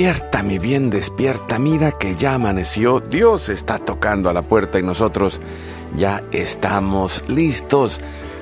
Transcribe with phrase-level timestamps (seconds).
[0.00, 1.58] Despierta, mi bien, despierta.
[1.58, 3.00] Mira que ya amaneció.
[3.00, 5.42] Dios está tocando a la puerta y nosotros
[5.94, 8.00] ya estamos listos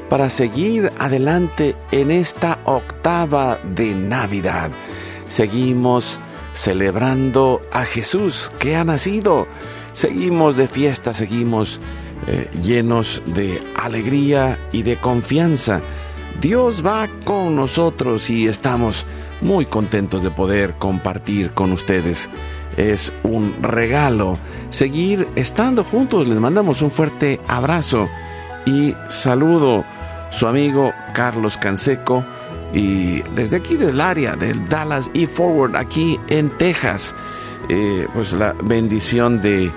[0.08, 4.70] para seguir adelante en esta octava de Navidad.
[5.26, 6.20] Seguimos
[6.52, 9.48] celebrando a Jesús que ha nacido.
[9.94, 11.80] Seguimos de fiesta, seguimos
[12.28, 15.80] eh, llenos de alegría y de confianza.
[16.40, 19.04] Dios va con nosotros y estamos
[19.40, 22.28] muy contentos de poder compartir con ustedes.
[22.76, 24.38] Es un regalo
[24.70, 26.28] seguir estando juntos.
[26.28, 28.08] Les mandamos un fuerte abrazo
[28.66, 29.84] y saludo
[30.30, 32.24] su amigo Carlos Canseco
[32.72, 37.14] y desde aquí del área del Dallas e Forward aquí en Texas.
[37.68, 39.70] Eh, pues la bendición de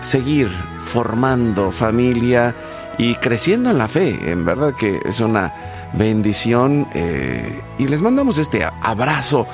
[0.00, 2.54] seguir formando familia
[2.98, 4.30] y creciendo en la fe.
[4.30, 5.52] En verdad que es una
[5.96, 9.46] bendición eh, y les mandamos este abrazo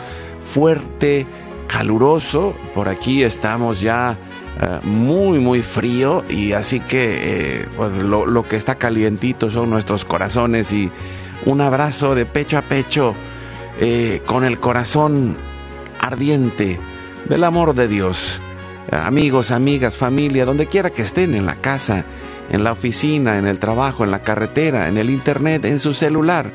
[0.42, 1.26] fuerte,
[1.66, 2.54] caluroso.
[2.74, 4.16] Por aquí estamos ya
[4.60, 10.04] eh, muy, muy frío y así que eh, pues lo, que está calientito son nuestros
[10.04, 10.90] corazones y
[11.46, 13.14] un abrazo de pecho a pecho
[14.26, 15.38] con el corazón
[15.98, 16.78] ardiente
[17.26, 18.42] del amor de Dios.
[18.92, 22.04] Amigos, amigas, familia, donde quiera que estén en la casa,
[22.50, 26.52] en la oficina, en el trabajo, en la carretera, en el internet, en su celular,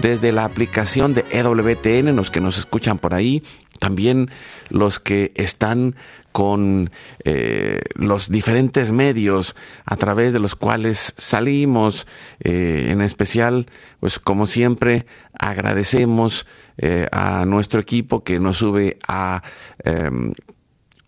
[0.00, 3.42] desde la aplicación de EWTN, los que nos escuchan por ahí,
[3.78, 4.30] también
[4.70, 5.96] los que están
[6.32, 6.90] con
[7.24, 9.54] eh, los diferentes medios
[9.84, 12.06] a través de los cuales salimos,
[12.40, 13.66] eh, en especial,
[14.00, 15.06] pues como siempre,
[15.38, 16.46] agradecemos
[16.78, 19.42] eh, a nuestro equipo que nos sube a
[19.84, 20.32] em,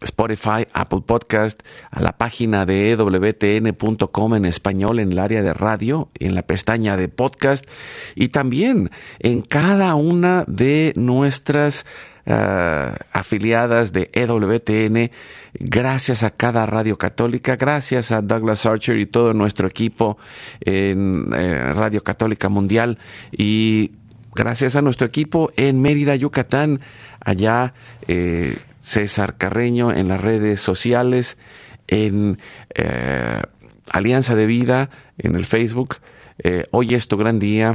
[0.04, 1.60] Spotify, Apple Podcast,
[1.90, 6.96] a la página de ewtn.com en español en el área de radio, en la pestaña
[6.96, 7.66] de podcast
[8.14, 11.84] y también en cada una de nuestras
[12.26, 15.10] eh, afiliadas de EWTN.
[15.54, 20.16] Gracias a cada radio católica, gracias a Douglas Archer y todo nuestro equipo
[20.60, 22.98] en eh, Radio Católica Mundial
[23.30, 23.92] y
[24.34, 26.80] gracias a nuestro equipo en Mérida, Yucatán,
[27.20, 27.74] allá.
[28.08, 31.38] Eh, César Carreño en las redes sociales,
[31.86, 32.38] en
[32.74, 33.40] eh,
[33.90, 35.96] Alianza de Vida, en el Facebook.
[36.38, 37.72] Eh, hoy es tu gran día.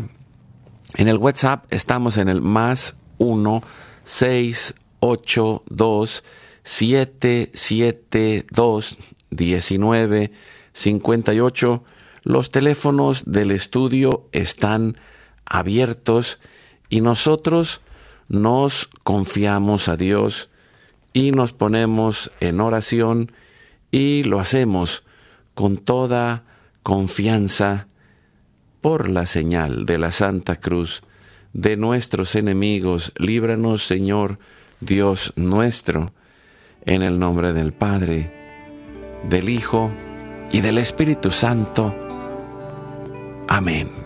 [0.96, 3.64] En el WhatsApp estamos en el más 1
[4.04, 6.24] 6 8 2
[6.64, 8.98] 7 7 2
[9.32, 10.32] 19
[10.74, 11.84] 58.
[12.22, 14.96] Los teléfonos del estudio están
[15.50, 16.40] abiertos
[16.88, 17.82] y nosotros
[18.28, 20.50] nos confiamos a Dios
[21.14, 23.32] y nos ponemos en oración
[23.92, 25.04] y lo hacemos
[25.56, 26.44] con toda
[26.84, 27.88] confianza
[28.82, 31.02] por la señal de la Santa Cruz
[31.54, 33.12] de nuestros enemigos.
[33.18, 34.40] Líbranos, Señor,
[34.80, 36.14] Dios nuestro,
[36.86, 38.32] en el nombre del Padre,
[39.28, 39.92] del Hijo
[40.52, 41.94] y del Espíritu Santo.
[43.48, 43.99] Amén.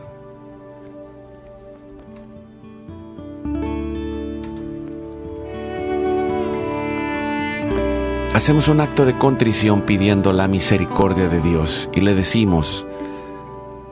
[8.34, 12.84] Hacemos un acto de contrición pidiendo la misericordia de Dios y le decimos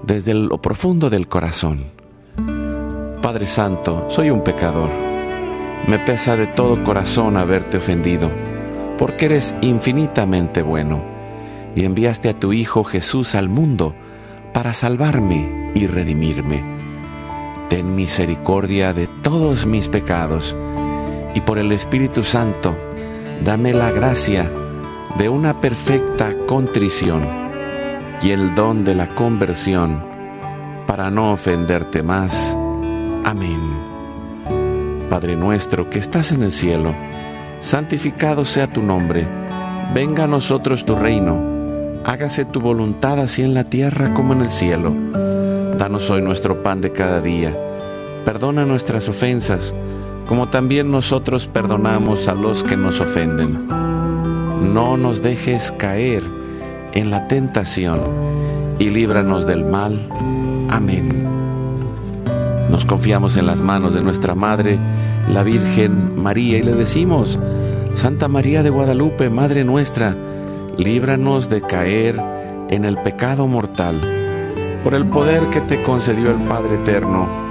[0.01, 1.91] desde lo profundo del corazón,
[3.21, 4.89] Padre Santo, soy un pecador.
[5.87, 8.31] Me pesa de todo corazón haberte ofendido,
[8.97, 11.03] porque eres infinitamente bueno
[11.75, 13.93] y enviaste a tu Hijo Jesús al mundo
[14.53, 16.63] para salvarme y redimirme.
[17.69, 20.55] Ten misericordia de todos mis pecados
[21.35, 22.75] y por el Espíritu Santo,
[23.43, 24.49] dame la gracia
[25.17, 27.21] de una perfecta contrición
[28.21, 30.03] y el don de la conversión,
[30.85, 32.55] para no ofenderte más.
[33.23, 33.59] Amén.
[35.09, 36.93] Padre nuestro que estás en el cielo,
[37.61, 39.27] santificado sea tu nombre,
[39.93, 41.39] venga a nosotros tu reino,
[42.05, 44.93] hágase tu voluntad así en la tierra como en el cielo.
[45.77, 47.57] Danos hoy nuestro pan de cada día,
[48.23, 49.73] perdona nuestras ofensas,
[50.31, 53.67] como también nosotros perdonamos a los que nos ofenden.
[54.73, 56.23] No nos dejes caer
[56.93, 57.99] en la tentación
[58.79, 60.07] y líbranos del mal.
[60.69, 61.27] Amén.
[62.69, 64.79] Nos confiamos en las manos de nuestra Madre,
[65.27, 67.37] la Virgen María, y le decimos,
[67.95, 70.15] Santa María de Guadalupe, Madre nuestra,
[70.77, 72.17] líbranos de caer
[72.69, 73.99] en el pecado mortal,
[74.81, 77.50] por el poder que te concedió el Padre Eterno.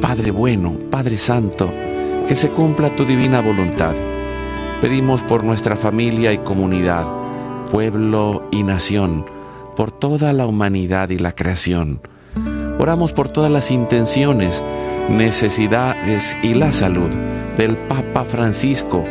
[0.00, 1.70] Padre bueno, Padre Santo,
[2.26, 3.94] que se cumpla tu divina voluntad.
[4.80, 7.04] Pedimos por nuestra familia y comunidad
[7.70, 9.26] pueblo y nación,
[9.76, 12.00] por toda la humanidad y la creación.
[12.78, 14.62] Oramos por todas las intenciones,
[15.10, 17.10] necesidades y la salud
[17.56, 19.02] del Papa Francisco,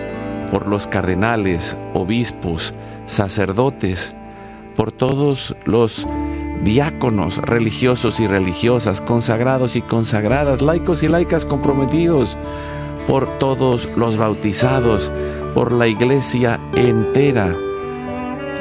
[0.51, 2.74] por los cardenales, obispos,
[3.06, 4.16] sacerdotes,
[4.75, 6.07] por todos los
[6.63, 12.38] diáconos religiosos y religiosas, consagrados y consagradas, laicos y laicas comprometidos,
[13.07, 15.12] por todos los bautizados,
[15.54, 17.54] por la iglesia entera,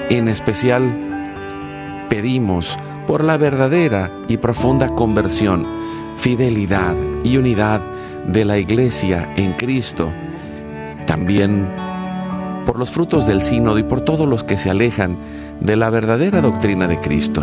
[0.09, 5.65] en especial, pedimos por la verdadera y profunda conversión,
[6.19, 6.95] fidelidad
[7.25, 7.81] y unidad
[8.27, 10.11] de la Iglesia en Cristo.
[11.07, 11.67] También
[12.67, 15.17] por los frutos del sínodo y por todos los que se alejan
[15.61, 17.43] de la verdadera doctrina de Cristo.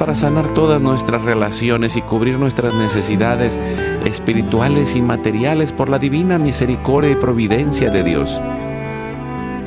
[0.00, 3.58] para sanar todas nuestras relaciones y cubrir nuestras necesidades
[4.06, 8.40] espirituales y materiales por la divina misericordia y providencia de Dios.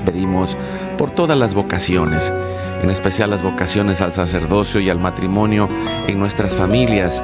[0.03, 0.57] Pedimos
[0.97, 2.33] por todas las vocaciones,
[2.81, 5.69] en especial las vocaciones al sacerdocio y al matrimonio
[6.07, 7.23] en nuestras familias,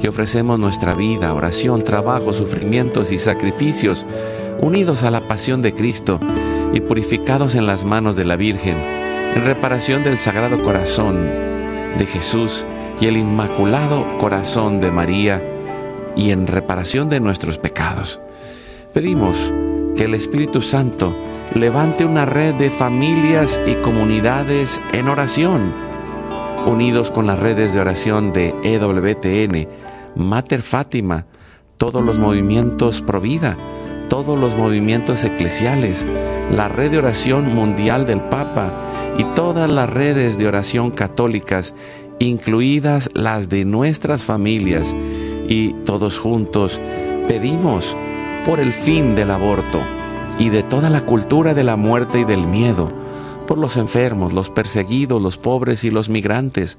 [0.00, 4.06] y ofrecemos nuestra vida, oración, trabajo, sufrimientos y sacrificios,
[4.60, 6.20] unidos a la pasión de Cristo
[6.72, 8.76] y purificados en las manos de la Virgen,
[9.34, 11.28] en reparación del Sagrado Corazón
[11.98, 12.64] de Jesús
[13.00, 15.42] y el Inmaculado Corazón de María,
[16.16, 18.18] y en reparación de nuestros pecados.
[18.92, 19.52] Pedimos
[19.96, 21.14] que el Espíritu Santo
[21.54, 25.88] levante una red de familias y comunidades en oración
[26.66, 29.68] unidos con las redes de oración de EWTN,
[30.18, 31.26] Mater Fátima,
[31.76, 33.56] todos los movimientos pro vida,
[34.08, 36.04] todos los movimientos eclesiales,
[36.54, 38.72] la red de oración mundial del Papa
[39.16, 41.72] y todas las redes de oración católicas,
[42.18, 44.92] incluidas las de nuestras familias,
[45.48, 46.80] y todos juntos
[47.28, 47.96] pedimos
[48.44, 49.80] por el fin del aborto
[50.38, 52.88] y de toda la cultura de la muerte y del miedo,
[53.46, 56.78] por los enfermos, los perseguidos, los pobres y los migrantes,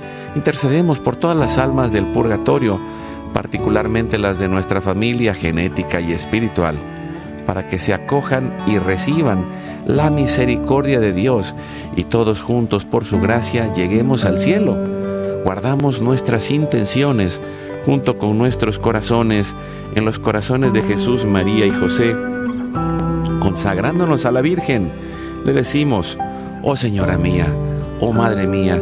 [0.35, 2.79] Intercedemos por todas las almas del purgatorio,
[3.33, 6.77] particularmente las de nuestra familia genética y espiritual,
[7.45, 9.45] para que se acojan y reciban
[9.85, 11.55] la misericordia de Dios
[11.95, 14.77] y todos juntos por su gracia lleguemos al cielo.
[15.43, 17.41] Guardamos nuestras intenciones
[17.85, 19.55] junto con nuestros corazones
[19.95, 22.15] en los corazones de Jesús, María y José,
[23.41, 24.89] consagrándonos a la Virgen.
[25.43, 26.17] Le decimos,
[26.63, 27.47] oh Señora mía,
[27.99, 28.81] oh Madre mía,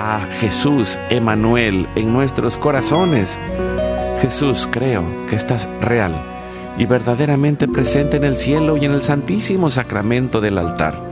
[0.00, 3.36] a Jesús Emanuel en nuestros corazones.
[4.22, 6.14] Jesús, creo que estás real
[6.78, 11.02] y verdaderamente presente en el cielo y en el santísimo sacramento del altar.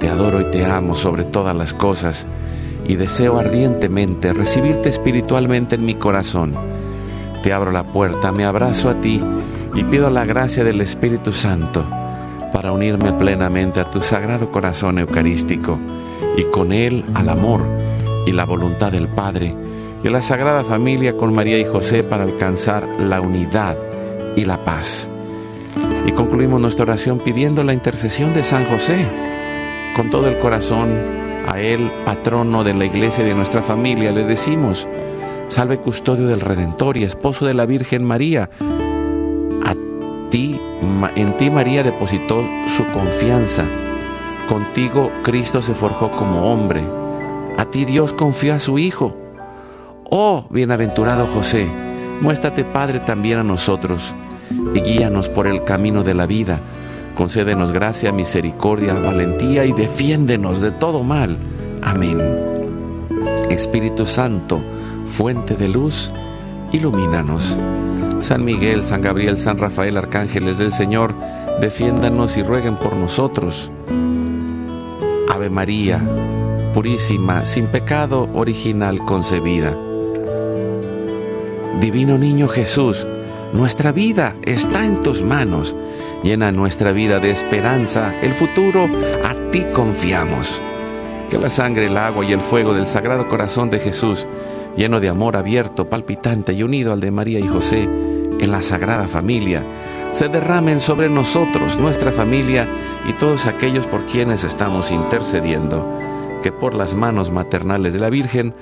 [0.00, 2.26] Te adoro y te amo sobre todas las cosas
[2.86, 6.54] y deseo ardientemente recibirte espiritualmente en mi corazón.
[7.42, 9.20] Te abro la puerta, me abrazo a ti
[9.74, 11.84] y pido la gracia del Espíritu Santo
[12.54, 15.78] para unirme plenamente a tu sagrado corazón eucarístico
[16.38, 17.87] y con él al amor
[18.28, 19.54] y la voluntad del Padre
[20.04, 23.74] y la Sagrada Familia con María y José para alcanzar la unidad
[24.36, 25.08] y la paz.
[26.06, 29.06] Y concluimos nuestra oración pidiendo la intercesión de San José
[29.96, 30.90] con todo el corazón
[31.48, 34.86] a Él, patrono de la iglesia y de nuestra familia, le decimos,
[35.48, 38.50] salve custodio del Redentor y esposo de la Virgen María.
[39.64, 39.74] A
[40.30, 40.60] ti,
[41.16, 42.44] en ti María depositó
[42.76, 43.64] su confianza.
[44.50, 47.07] Contigo Cristo se forjó como hombre.
[47.58, 49.14] A ti Dios confió a su Hijo.
[50.04, 51.68] Oh, bienaventurado José,
[52.22, 54.14] muéstrate Padre también a nosotros
[54.74, 56.60] y guíanos por el camino de la vida
[57.18, 61.36] Concédenos gracia, misericordia, valentía y defiéndenos de todo mal.
[61.82, 62.16] Amén.
[63.50, 64.60] Espíritu Santo,
[65.08, 66.12] fuente de luz,
[66.70, 67.56] ilumínanos.
[68.22, 71.12] San Miguel, San Gabriel, San Rafael, arcángeles del Señor,
[71.60, 73.68] defiéndanos y rueguen por nosotros.
[75.28, 76.00] Ave María,
[76.68, 79.74] purísima, sin pecado original concebida.
[81.80, 83.06] Divino Niño Jesús,
[83.52, 85.74] nuestra vida está en tus manos
[86.22, 88.88] Llena nuestra vida de esperanza, el futuro,
[89.24, 90.60] a ti confiamos.
[91.30, 94.26] Que la sangre, el agua y el fuego del Sagrado Corazón de Jesús,
[94.76, 99.06] lleno de amor abierto, palpitante y unido al de María y José, en la Sagrada
[99.06, 99.62] Familia,
[100.10, 102.66] se derramen sobre nosotros, nuestra familia
[103.08, 105.97] y todos aquellos por quienes estamos intercediendo.
[106.42, 108.54] Que por las manos maternales de la Virgen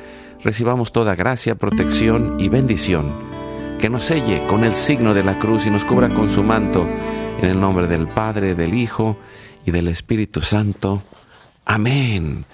[0.42, 3.12] recibamos toda gracia, protección y bendición.
[3.78, 6.86] Que nos selle con el signo de la cruz y nos cubra con su manto
[7.40, 9.16] en el nombre del Padre, del Hijo
[9.64, 11.02] y del Espíritu Santo.
[11.64, 12.46] Amén.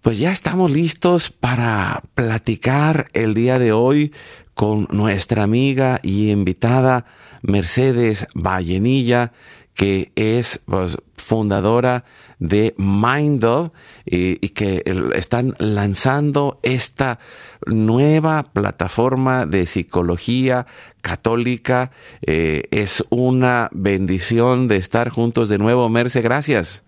[0.00, 4.12] Pues ya estamos listos para platicar el día de hoy
[4.54, 7.04] con nuestra amiga y invitada
[7.42, 9.32] Mercedes Vallenilla,
[9.74, 12.04] que es pues, fundadora
[12.40, 13.44] de Mind
[14.06, 14.82] y, y, que
[15.14, 17.18] están lanzando esta
[17.66, 20.66] nueva plataforma de psicología
[21.02, 21.90] católica.
[22.26, 25.88] Eh, es una bendición de estar juntos de nuevo.
[25.88, 26.82] Merce, gracias.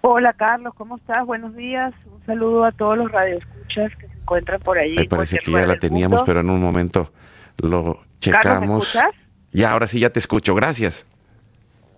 [0.00, 1.26] Hola Carlos, ¿cómo estás?
[1.26, 1.92] Buenos días.
[2.06, 4.94] Un saludo a todos los radioescuchas que se encuentran por ahí.
[4.94, 7.12] Me parece que ya la teníamos, pero en un momento
[7.58, 8.94] lo checamos.
[8.94, 9.26] ¿me escuchas?
[9.52, 10.54] Ya, ahora sí ya te escucho.
[10.54, 11.06] Gracias.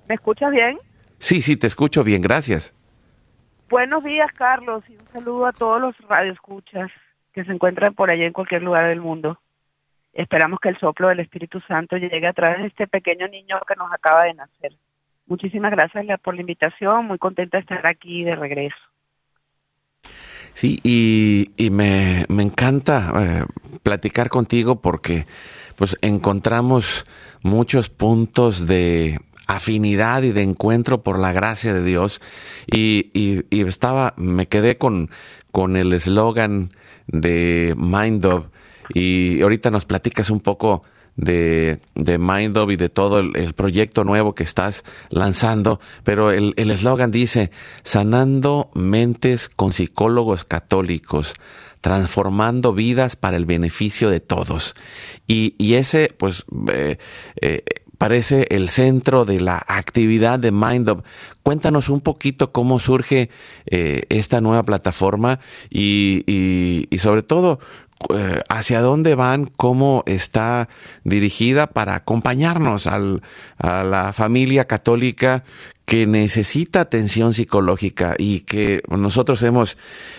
[0.09, 0.79] ¿Me escuchas bien?
[1.19, 2.23] Sí, sí, te escucho bien.
[2.23, 2.75] Gracias.
[3.69, 6.91] Buenos días, Carlos, y un saludo a todos los radioescuchas
[7.35, 9.39] que se encuentran por allá en cualquier lugar del mundo.
[10.15, 13.77] esperamos que el soplo del Espíritu Santo llegue a través de este pequeño niño que
[13.77, 14.73] nos acaba de nacer.
[15.27, 18.77] Muchísimas gracias por la invitación, muy contenta de estar aquí de regreso.
[20.55, 23.45] Sí, y, me, encanta eh,
[23.83, 25.27] platicar contigo porque
[25.77, 27.07] pues encontramos
[27.43, 32.21] muchos puntos de afinidad y de encuentro por la gracia de Dios
[32.67, 35.11] y, y, estaba me quedé con,
[35.51, 36.71] con el eslogan
[37.09, 38.27] de Mind
[38.95, 40.85] y ahorita nos platicas un poco
[41.17, 42.19] de, de
[42.69, 47.51] y de todo el, proyecto nuevo que estás lanzando, pero el eslogan dice,
[47.83, 51.35] sanando mentes con psicólogos católicos,
[51.81, 54.75] transformando vidas para el beneficio de todos.
[55.27, 56.99] Y, y ese, pues, eh,
[57.41, 57.63] eh,
[57.99, 61.05] parece el centro de la actividad de MindUp.
[61.43, 63.29] Cuéntanos un poquito cómo surge
[63.67, 66.25] eh, esta nueva plataforma y,
[66.91, 67.59] y, sobre todo
[68.15, 70.69] eh, hacia dónde van, cómo está
[71.03, 72.99] dirigida para acompañarnos a
[73.59, 75.45] la familia católica
[75.85, 79.79] que necesita atención psicológica y que nosotros hemos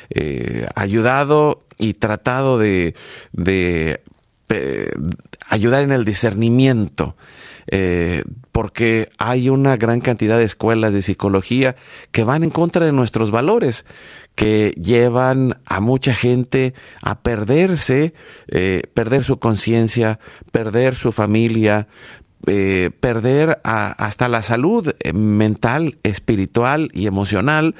[0.10, 2.96] eh, ayudado y tratado de
[5.50, 7.16] ayudar en el discernimiento
[7.72, 11.76] eh, porque hay una gran cantidad de escuelas de psicología
[12.12, 13.86] que van en contra de nuestros valores,
[14.34, 18.14] que llevan a mucha gente a perderse,
[18.48, 20.20] eh, perder su conciencia,
[20.52, 21.88] perder su familia,
[22.48, 27.76] eh, perder hasta la salud mental, espiritual y emocional,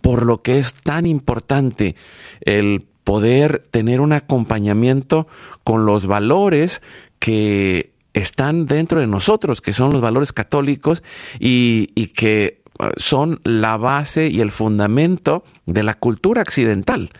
[0.00, 1.94] por lo que es tan importante
[2.40, 5.28] el poder tener un acompañamiento
[5.64, 6.80] con los valores
[7.18, 11.02] que están dentro de nosotros, que son los valores católicos
[11.38, 17.10] y, que uh, son la base y el fundamento de la cultura occidental.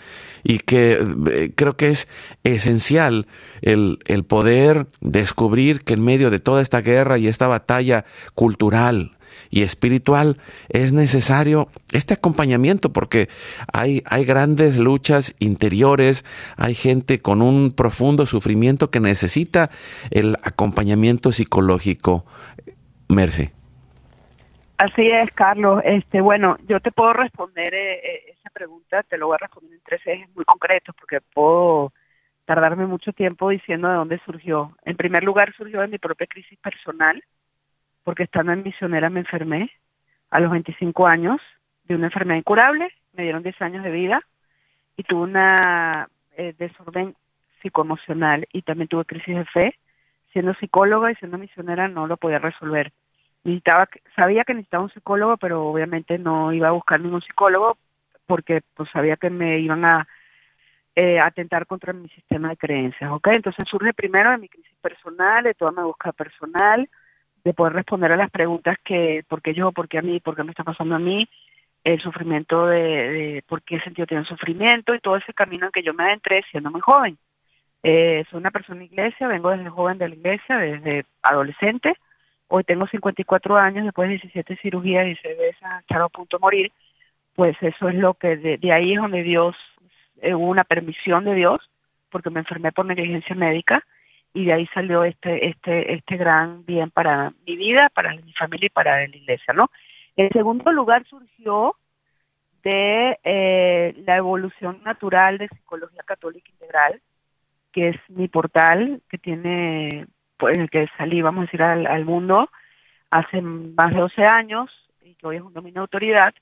[0.42, 0.99] Y que
[1.30, 2.08] eh, creo que es
[2.42, 3.26] esencial
[3.61, 9.18] el, poder descubrir que en medio de toda esta guerra y esta batalla cultural,
[9.52, 10.38] y espiritual,
[10.70, 13.28] es necesario este acompañamiento porque
[13.70, 16.24] hay, hay grandes luchas interiores,
[16.56, 19.70] hay gente con un profundo sufrimiento que necesita
[20.10, 22.24] el acompañamiento psicológico.
[23.10, 23.52] Merce.
[24.78, 25.82] Así es, Carlos.
[25.84, 29.74] Este, bueno, yo te puedo responder eh, eh, esa pregunta, te lo voy a responder
[29.74, 31.92] en tres ejes muy concretos porque puedo
[32.46, 34.74] tardarme mucho tiempo diciendo de dónde surgió.
[34.86, 37.22] En primer lugar, surgió de mi propia crisis personal
[38.04, 39.70] porque estando en misionera me enfermé
[40.30, 41.40] a los 25 años
[41.84, 44.22] de una enfermedad incurable, me dieron 10 años de vida
[44.96, 47.14] y tuve una eh, desorden
[47.60, 49.78] psicoemocional y también tuve crisis de fe.
[50.32, 52.92] Siendo psicóloga y siendo misionera no lo podía resolver.
[53.44, 57.76] Necesitaba, sabía que necesitaba un psicólogo, pero obviamente no iba a buscar ningún psicólogo
[58.26, 60.08] porque pues sabía que me iban a
[60.94, 63.28] eh, atentar contra mi sistema de creencias, ¿ok?
[63.28, 66.88] Entonces surge primero de mi crisis personal, de toda mi búsqueda personal,
[67.44, 70.37] de poder responder a las preguntas que, ¿por qué yo, por qué a mí, por
[70.37, 71.28] qué me está pasando a mí?
[71.85, 75.83] El sufrimiento de, de por qué sentido tiene sufrimiento y todo ese camino en que
[75.83, 77.18] yo me adentré siendo muy joven.
[77.83, 81.94] Eh, soy una persona de iglesia, vengo desde joven de la iglesia, desde adolescente.
[82.46, 86.40] Hoy tengo 54 años, después de 17 cirugías y se ve estar a punto de
[86.40, 86.72] morir.
[87.35, 89.57] Pues eso es lo que, de, ahí es donde Dios,
[90.20, 91.59] eh, hubo una permisión de Dios,
[92.11, 93.83] porque me enfermé por negligencia médica
[94.35, 98.66] y de ahí salió este este este gran bien para mi vida, para mi familia
[98.66, 99.71] y para la iglesia, ¿no?
[100.16, 101.77] En segundo lugar surgió
[102.62, 107.01] de eh, la evolución natural de psicología católica integral,
[107.73, 112.51] que es mi portal que tiene, pues, el que salí, vamos a decir, al, mundo
[113.11, 114.71] hace más de 12 años
[115.03, 116.35] y que hoy es un dominio de autoridad,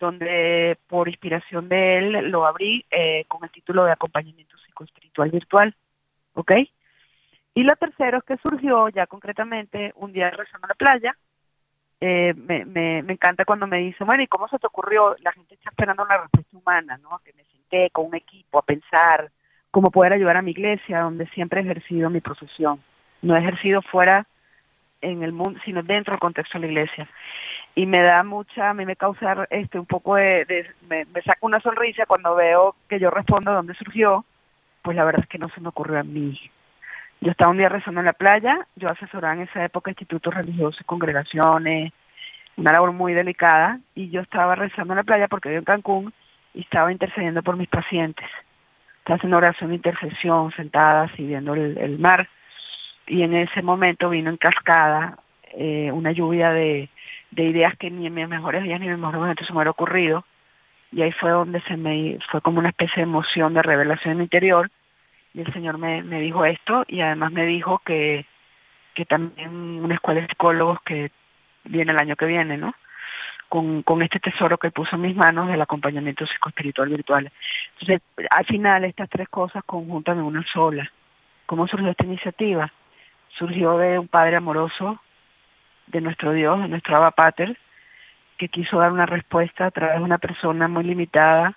[0.00, 5.74] donde por inspiración de él lo abrí eh, con el título de acompañamiento psicoespiritual virtual,
[6.34, 6.52] ¿ok?
[7.54, 11.16] Y lo tercero es que surgió ya concretamente un día de rezando en la playa.
[12.00, 15.14] Eh, me, encanta cuando me dicen, bueno, ¿y cómo se te ocurrió?
[15.20, 17.20] La gente está esperando una respuesta humana, ¿no?
[17.24, 19.30] Que me senté con un equipo a pensar
[19.70, 22.82] cómo poder ayudar a mi iglesia, donde siempre he ejercido mi profesión.
[23.22, 24.26] No he ejercido fuera
[25.00, 27.08] en el mundo, sino dentro del contexto de la iglesia.
[27.76, 31.22] Y me da mucha, a mí me causa este un poco de, de me, me
[31.22, 34.24] saca una sonrisa cuando veo que yo respondo de dónde surgió,
[34.82, 36.38] pues la verdad es que no se me ocurrió a mí,
[37.24, 40.84] yo estaba un día rezando en la playa, yo asesoraba en esa época institutos religiosos,
[40.84, 41.90] congregaciones,
[42.58, 46.12] una labor muy delicada, y yo estaba rezando en la playa porque yo en Cancún
[46.52, 48.28] y estaba intercediendo por mis pacientes.
[48.98, 52.28] Estaba haciendo oración de intercesión, sentada así viendo el, mar,
[53.06, 55.18] y en ese momento vino en cascada
[55.54, 56.90] eh, una lluvia de,
[57.30, 59.60] de ideas que ni en mis mejores días ni en mis mejores momentos se me
[59.60, 60.26] hubiera ocurrido,
[60.92, 64.70] y ahí fue donde se me fue como una especie de emoción de revelación interior,
[65.34, 68.24] y el Señor me, me dijo esto y además me dijo que,
[68.94, 71.10] que también una escuela de psicólogos que
[71.64, 72.72] viene el año que viene, ¿no?
[73.48, 77.30] Con, con este tesoro que puso en mis manos del acompañamiento psicoespiritual virtual.
[77.72, 80.90] Entonces, al final, estas tres cosas conjuntan en una sola.
[81.46, 82.72] ¿Cómo surgió esta iniciativa?
[83.36, 85.00] Surgió de un padre amoroso
[85.88, 87.58] de nuestro Dios, de nuestro Abba Pater,
[88.38, 91.56] que quiso dar una respuesta a través de una persona muy limitada,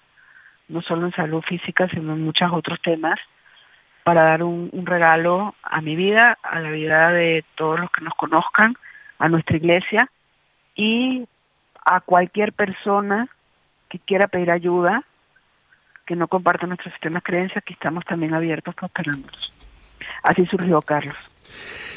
[0.68, 3.20] no solo en salud física, sino en muchos otros temas,
[4.08, 8.14] para dar un, regalo a mi vida, a la vida de todos los que nos
[8.14, 8.74] conozcan,
[9.20, 10.10] a nuestra iglesia
[10.78, 11.28] y
[11.84, 13.28] a cualquier persona
[13.90, 15.04] que quiera pedir ayuda,
[16.06, 19.54] que no comparta nuestro sistema de creencias, que estamos también abiertos para esperándolos.
[20.24, 21.18] Así surgió Carlos.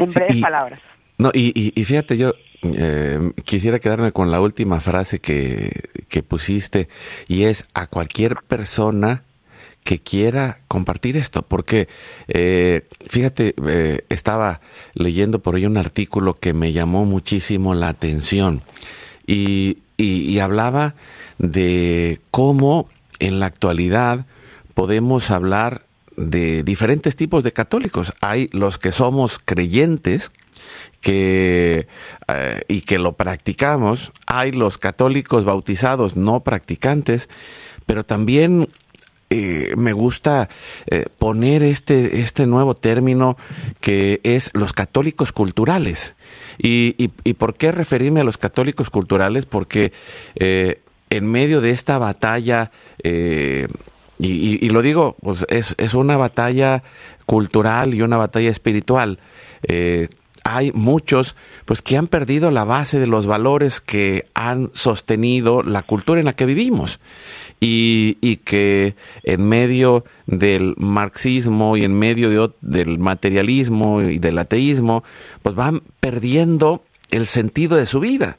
[0.01, 0.81] En breves palabras.
[1.17, 2.33] No, y, y, fíjate, yo
[2.77, 5.71] eh, quisiera quedarme con la última frase que,
[6.09, 6.89] que pusiste,
[7.29, 9.23] y es a cualquier persona
[9.85, 11.89] que quiera compartir esto, porque
[12.29, 14.61] eh, fíjate, eh, estaba
[14.95, 18.63] leyendo por ahí un artículo que me llamó muchísimo la atención
[19.27, 20.95] y, y hablaba
[21.39, 22.89] de cómo
[23.19, 24.27] en la actualidad
[24.75, 25.83] podemos hablar
[26.17, 28.13] de diferentes tipos de católicos.
[28.21, 30.31] Hay los que somos creyentes,
[31.01, 31.87] que
[32.29, 37.29] eh, y que lo practicamos, hay los católicos bautizados no practicantes,
[37.87, 38.69] pero también
[39.31, 40.49] eh, me gusta
[40.87, 43.37] eh, poner este, este nuevo término
[43.81, 46.17] que es los católicos culturales.
[46.59, 49.47] ¿Y, y, por qué referirme a los católicos culturales?
[49.47, 49.93] Porque
[50.37, 52.71] en medio de esta batalla,
[53.03, 53.67] y,
[54.19, 56.83] y, lo digo, pues es, es, una batalla
[57.25, 59.19] cultural y una batalla espiritual
[60.45, 65.83] hay muchos pues que han perdido la base de los valores que han sostenido la
[65.83, 67.01] cultura en la que vivimos.
[67.63, 75.05] Y, y que en medio del marxismo y en medio del materialismo y del ateísmo
[75.43, 78.39] pues van perdiendo el sentido de su vida.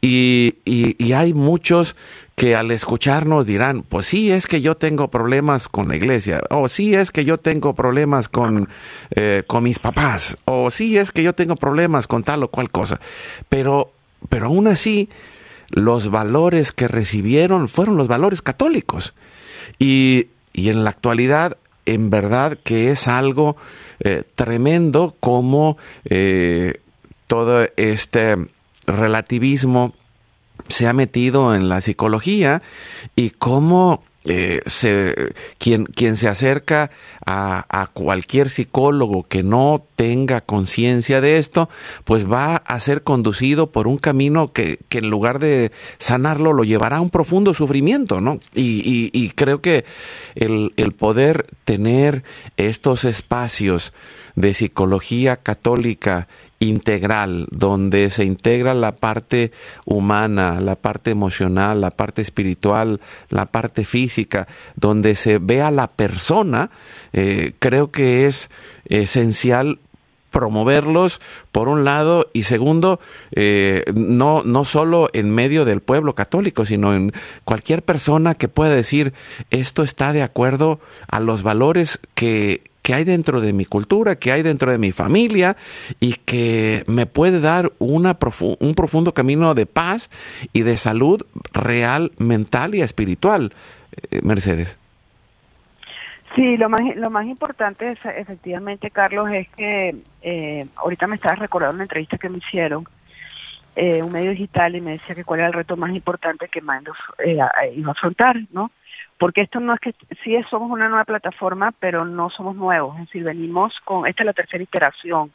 [0.00, 1.96] Y, y, hay muchos
[2.34, 6.68] que al escucharnos dirán, pues sí es que yo tengo problemas con la iglesia, o
[6.68, 8.68] sí es que yo tengo problemas con,
[9.10, 12.70] eh, con mis papás, o sí es que yo tengo problemas con tal o cual
[12.70, 13.00] cosa.
[13.48, 13.92] Pero,
[14.28, 15.08] pero aún así,
[15.70, 19.14] los valores que recibieron fueron los valores católicos.
[19.78, 23.56] Y, y en la actualidad, en verdad que es algo
[24.00, 25.76] eh, tremendo como...
[26.04, 26.80] Eh,
[27.28, 28.36] todo este
[28.86, 29.94] relativismo
[30.66, 32.62] se ha metido en la psicología
[33.14, 36.90] y cómo eh, se, quien, quien se acerca
[37.24, 41.68] a, cualquier psicólogo que no tenga conciencia de esto,
[42.04, 46.98] pues va a ser conducido por un camino que, en lugar de sanarlo lo llevará
[46.98, 48.40] a un profundo sufrimiento, ¿no?
[48.54, 49.84] Y, y creo que
[50.34, 52.24] el, el poder tener
[52.56, 53.92] estos espacios
[54.34, 56.28] de psicología católica
[56.60, 59.52] integral, donde se integra la parte
[59.84, 65.88] humana, la parte emocional, la parte espiritual, la parte física, donde se ve a la
[65.88, 66.70] persona,
[67.12, 68.50] eh, creo que es
[68.86, 69.78] esencial
[70.30, 71.20] promoverlos
[71.52, 73.00] por un lado y segundo
[73.32, 77.12] eh, no no solo en medio del pueblo católico sino en
[77.44, 79.14] cualquier persona que pueda decir
[79.50, 84.32] esto está de acuerdo a los valores que que hay dentro de mi cultura, que
[84.32, 85.58] hay dentro de mi familia
[86.00, 88.16] y que me puede dar una
[88.60, 90.08] un profundo camino de paz
[90.54, 91.20] y de salud
[91.52, 93.52] real, mental y espiritual.
[94.10, 94.78] Eh, Mercedes.
[96.34, 101.74] Sí, lo más, lo más importante efectivamente, Carlos, es que eh, ahorita me estabas recordando
[101.74, 102.84] una entrevista que me hicieron,
[103.76, 106.62] eh, un medio digital, y me decía que cuál era el reto más importante que
[106.62, 108.70] Mandos iba a afrontar, ¿no?
[109.18, 113.06] Porque esto no es que sí somos una nueva plataforma, pero no somos nuevos, es
[113.06, 115.32] decir, venimos con, esta es la tercera iteración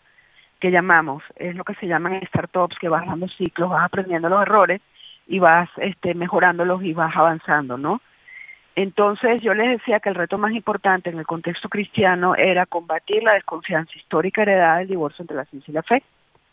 [0.60, 4.41] que llamamos, es lo que se llaman startups, que vas dando ciclos, vas aprendiendo los
[4.41, 4.82] errores
[5.28, 8.02] y vas este, mejorándolos y vas avanzando, ¿no?
[8.76, 13.22] Entonces yo les decía que el reto más importante en el contexto cristiano era combatir
[13.22, 16.02] la desconfianza histórica heredada del divorcio entre la ciencia y la fe,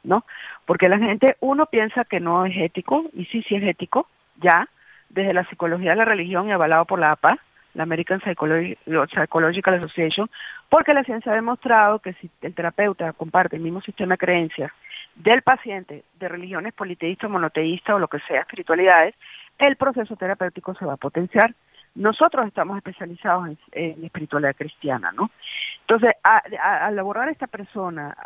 [0.02, 0.24] ¿no?
[0.66, 4.68] Porque la gente, uno piensa que no es ético, y sí, sí es ético, ya,
[5.10, 7.38] desde la psicología de la religión y avalado por la APA,
[7.74, 10.28] la American Psychological Association,
[10.68, 14.72] porque la ciencia ha demostrado que si el terapeuta comparte el mismo sistema de creencias
[15.14, 19.14] del paciente de religiones politeístas, monoteístas o lo que sea, espiritualidades,
[19.58, 21.54] el proceso terapéutico se va a potenciar.
[21.94, 25.30] Nosotros estamos especializados en, espiritualidad cristiana, ¿no?
[25.80, 28.16] Entonces, al abordar a esta persona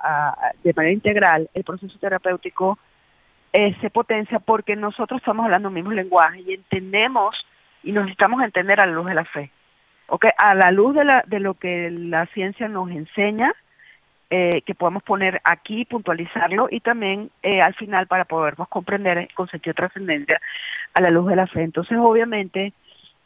[0.62, 2.78] de manera integral, el proceso terapéutico
[3.56, 7.36] eh, se potencia porque nosotros estamos hablando el mismo lenguaje y entendemos
[7.84, 9.52] y nos necesitamos entender a la luz de la fe.
[10.38, 13.52] A la luz de, la, de lo que la ciencia nos enseña,
[14.28, 19.46] eh, que podemos poner aquí, puntualizarlo y también eh, al final para podernos comprender con
[19.46, 20.40] sentido trascendencia
[20.92, 21.62] a la luz de la fe.
[21.62, 22.72] Entonces, obviamente,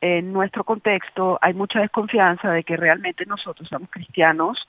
[0.02, 4.68] en nuestro contexto hay mucha desconfianza de que realmente nosotros somos cristianos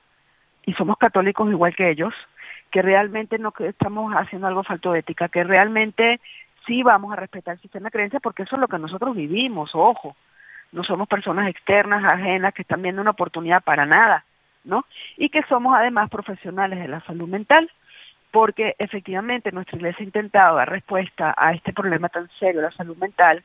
[0.65, 2.13] y somos católicos igual que ellos,
[2.71, 6.19] que realmente no estamos haciendo algo falto de ética, que realmente
[6.65, 9.71] sí vamos a respetar el sistema de creencias porque eso es lo que nosotros vivimos,
[9.73, 10.15] ojo,
[10.71, 14.23] no somos personas externas, ajenas, que están viendo una oportunidad para nada,
[14.63, 14.85] ¿no?
[15.17, 17.69] Y que somos además profesionales de la salud mental,
[18.31, 22.75] porque efectivamente nuestra iglesia ha intentado dar respuesta a este problema tan serio de la
[22.75, 23.43] salud mental,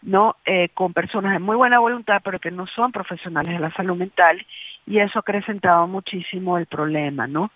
[0.00, 0.36] ¿no?
[0.46, 3.96] Eh, con personas de muy buena voluntad, pero que no son profesionales de la salud
[3.96, 4.44] mental,
[4.86, 7.50] y eso ha acrecentado muchísimo el problema, ¿no?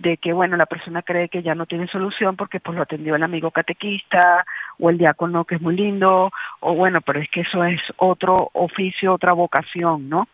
[0.00, 3.16] De que, bueno, la persona cree que ya no tiene solución porque pues lo atendió
[3.16, 4.46] el amigo catequista
[4.78, 8.50] o el diácono que es muy lindo, o bueno, pero es que eso es otro
[8.54, 10.28] oficio, otra vocación, ¿no?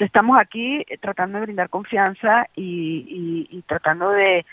[0.00, 4.44] estamos aquí tratando de brindar confianza y, y tratando de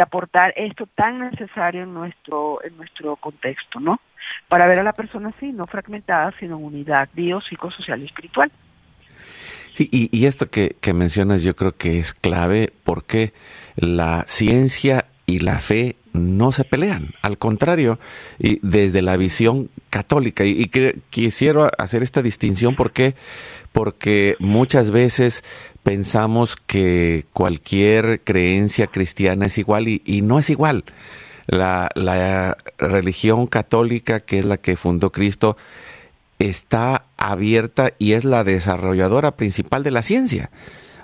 [0.00, 4.00] aportar esto tan necesario en nuestro en nuestro contexto, ¿no?
[4.48, 8.50] Para ver a la persona así, no fragmentada, sino en unidad bio, psicosocial y espiritual.
[9.74, 13.32] Sí, y, esto que, mencionas yo creo que es clave porque
[13.74, 17.98] la ciencia y la fe no se pelean, al contrario,
[18.38, 20.44] y desde la visión católica.
[20.44, 23.16] Y, que, quisiera hacer esta distinción porque,
[23.72, 25.42] porque muchas veces
[25.82, 30.84] pensamos que cualquier creencia cristiana es igual y, no es igual.
[31.48, 35.56] La, religión católica, que es la que fundó Cristo,
[36.38, 40.50] está abierta y es la desarrolladora principal de la ciencia.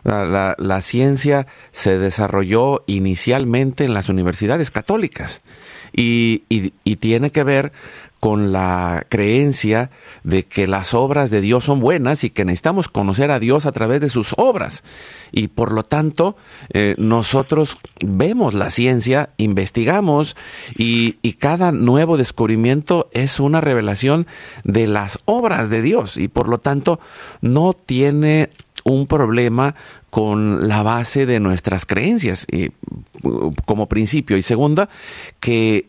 [0.02, 5.42] La, ciencia se desarrolló inicialmente en las universidades católicas
[5.92, 7.72] y, y tiene que ver
[8.20, 9.90] con la creencia
[10.24, 13.72] de que las obras de Dios son buenas y que necesitamos conocer a Dios a
[13.72, 14.84] través de sus obras.
[15.32, 16.36] Y por lo tanto,
[16.74, 20.36] eh, nosotros vemos la ciencia, investigamos
[20.76, 24.26] y, y, cada nuevo descubrimiento es una revelación
[24.64, 27.00] de las obras de Dios y por lo tanto
[27.40, 28.50] no tiene
[28.84, 29.74] un problema
[30.10, 32.70] con la base de nuestras creencias y,
[33.64, 34.36] como principio.
[34.36, 34.88] Y segunda,
[35.38, 35.86] que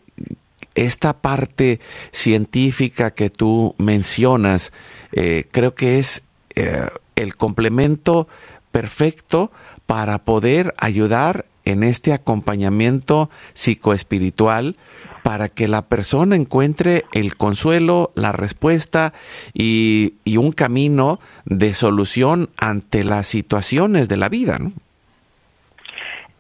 [0.75, 1.79] esta parte
[2.11, 4.71] científica que tú mencionas,
[5.11, 6.23] eh, creo que es
[6.55, 8.27] eh, el complemento
[8.71, 9.51] perfecto
[9.85, 14.77] para poder ayudar en este acompañamiento psicoespiritual
[15.23, 19.13] para que la persona encuentre el consuelo, la respuesta
[19.53, 24.57] y, y un camino de solución ante las situaciones de la vida.
[24.57, 24.73] ¿no?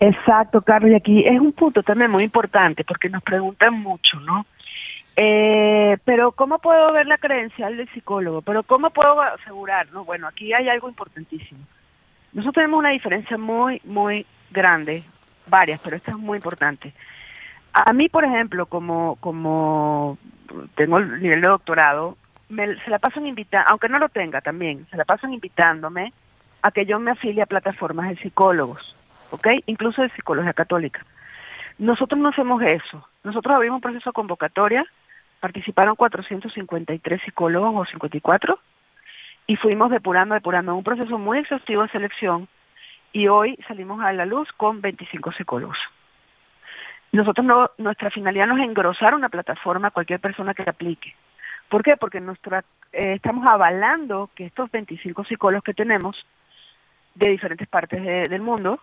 [0.03, 4.47] Exacto, Carlos, y aquí es un punto también muy importante porque nos preguntan mucho, ¿no?
[5.15, 8.41] Eh, pero ¿cómo puedo ver la credencial del psicólogo?
[8.41, 9.91] Pero ¿cómo puedo asegurar?
[9.91, 11.59] No, bueno, aquí hay algo importantísimo.
[12.33, 15.03] Nosotros tenemos una diferencia muy, muy grande,
[15.45, 16.93] varias, pero esta es muy importante.
[17.71, 20.17] A mí, por ejemplo, como, como
[20.73, 22.17] tengo el nivel de doctorado,
[22.49, 26.11] me, se la pasan invitando, aunque no lo tenga también, se la pasan invitándome
[26.63, 28.95] a que yo me afilie a plataformas de psicólogos
[29.31, 29.47] ¿ok?
[29.65, 31.05] Incluso de psicología católica.
[31.77, 33.07] Nosotros no hacemos eso.
[33.23, 34.85] Nosotros abrimos un proceso de convocatoria,
[35.39, 38.59] participaron 453 psicólogos o 54
[39.47, 42.47] y fuimos depurando, depurando, un proceso muy exhaustivo de selección
[43.11, 45.77] y hoy salimos a la luz con 25 psicólogos.
[47.11, 51.13] Nosotros no, nuestra finalidad no es engrosar una plataforma a cualquier persona que aplique.
[51.67, 51.97] ¿Por qué?
[51.97, 52.63] Porque nuestra,
[52.93, 56.15] eh, estamos avalando que estos 25 psicólogos que tenemos
[57.15, 58.79] de diferentes partes del mundo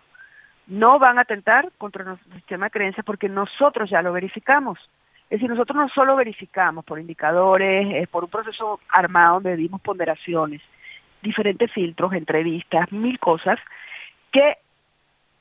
[0.69, 4.79] no van a atentar contra nuestro sistema de creencias porque nosotros ya lo verificamos.
[5.23, 9.81] Es decir, nosotros no solo verificamos por indicadores, eh, por un proceso armado donde dimos
[9.81, 10.61] ponderaciones,
[11.21, 13.59] diferentes filtros, entrevistas, mil cosas,
[14.31, 14.57] que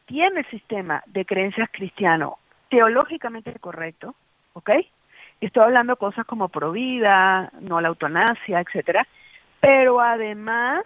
[0.07, 2.39] tiene el sistema de creencias cristiano
[2.71, 4.15] teológicamente correcto,
[4.55, 4.71] ¿ok?
[5.41, 9.07] Estoy hablando de cosas como provida, no la eutanasia, etcétera,
[9.61, 10.85] pero además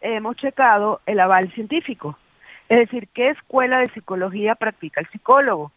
[0.00, 2.16] hemos checado el aval científico.
[2.70, 5.72] Es decir, ¿qué escuela de psicología practica el psicólogo?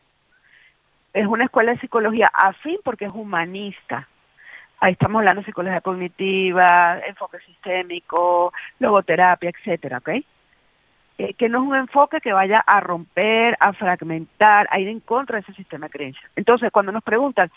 [1.12, 4.08] Es una escuela de psicología afín porque es humanista.
[4.80, 10.10] Ahí estamos hablando de psicología cognitiva, enfoque sistémico, logoterapia, etcétera, ¿ok?
[11.18, 15.00] Eh, que no es un enfoque que vaya a romper, a fragmentar, a ir en
[15.00, 16.32] contra de ese sistema de creencias.
[16.36, 17.50] Entonces, cuando nos preguntan,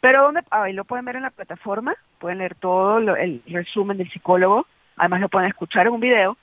[0.00, 0.40] ¿pero dónde?
[0.50, 4.66] Ahí lo pueden ver en la plataforma, pueden leer todo el resumen del psicólogo,
[4.96, 6.36] además lo pueden escuchar en un video,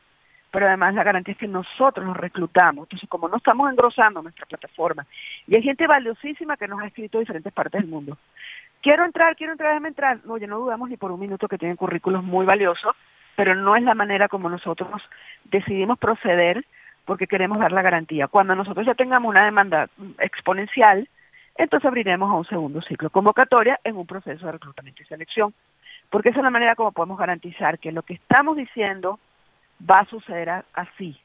[0.51, 2.85] pero además la garantía es que nosotros nos reclutamos.
[2.85, 5.05] Entonces, como no estamos engrosando nuestra plataforma,
[5.47, 8.17] y hay gente valiosísima que nos ha escrito de diferentes partes del mundo.
[8.81, 10.19] Quiero entrar, quiero entrar, déjame entrar.
[10.27, 12.95] Oye, no dudamos ni por un minuto que tienen currículos muy valiosos,
[13.35, 15.01] pero no es la manera como nosotros
[15.45, 16.65] decidimos proceder
[17.05, 18.27] porque queremos dar la garantía.
[18.27, 21.07] Cuando nosotros ya tengamos una demanda exponencial,
[21.55, 25.53] entonces abriremos a un segundo ciclo convocatoria en un proceso de reclutamiento y selección,
[26.09, 29.19] porque esa es la manera como podemos garantizar que lo que estamos diciendo
[29.87, 31.19] va a suceder así.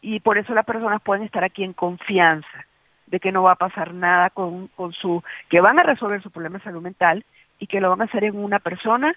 [0.00, 2.66] Y por eso las personas pueden estar aquí en confianza
[3.06, 6.30] de que no va a pasar nada con, con su, que van a resolver su
[6.30, 7.24] problema de salud mental
[7.58, 9.14] y que lo van a hacer en una persona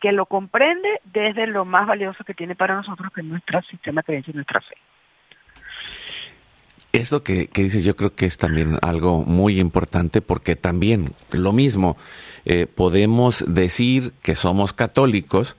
[0.00, 4.00] que lo comprende desde lo más valioso que tiene para nosotros, que es nuestro sistema
[4.00, 4.74] de creencia y nuestra fe.
[6.92, 11.52] Esto que, que dices yo creo que es también algo muy importante porque también lo
[11.52, 11.96] mismo,
[12.44, 15.56] eh, podemos decir que somos católicos,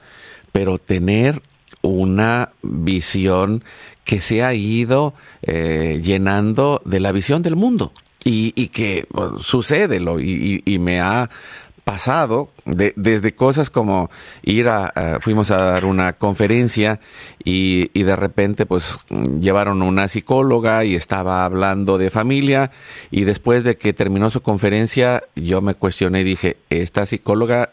[0.52, 1.42] pero tener
[1.82, 3.64] una visión
[4.04, 9.08] que se ha ido eh, llenando de la visión del mundo y, y que
[9.40, 11.30] sucede lo, y, me ha
[11.84, 14.12] pasado, de, desde cosas como
[14.44, 17.00] ir a, fuimos a dar una conferencia
[17.44, 19.00] y, y, de repente pues
[19.40, 22.72] llevaron una psicóloga y estaba hablando de familia
[23.10, 27.72] y después de que terminó su conferencia yo me cuestioné y dije, esta psicóloga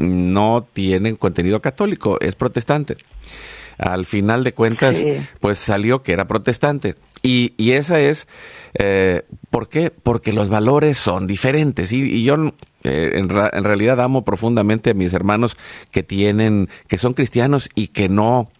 [0.00, 2.96] no tiene contenido católico, es protestante.
[3.78, 5.06] Al final de cuentas, sí.
[5.40, 6.96] pues salió que era protestante.
[7.22, 8.26] Y, y esa es,
[8.74, 9.90] eh, ¿por qué?
[9.90, 11.92] Porque los valores son diferentes.
[11.92, 12.34] Y, y yo
[12.84, 15.56] eh, en, en, realidad amo profundamente a mis hermanos
[15.90, 18.50] que tienen, que son cristianos y que no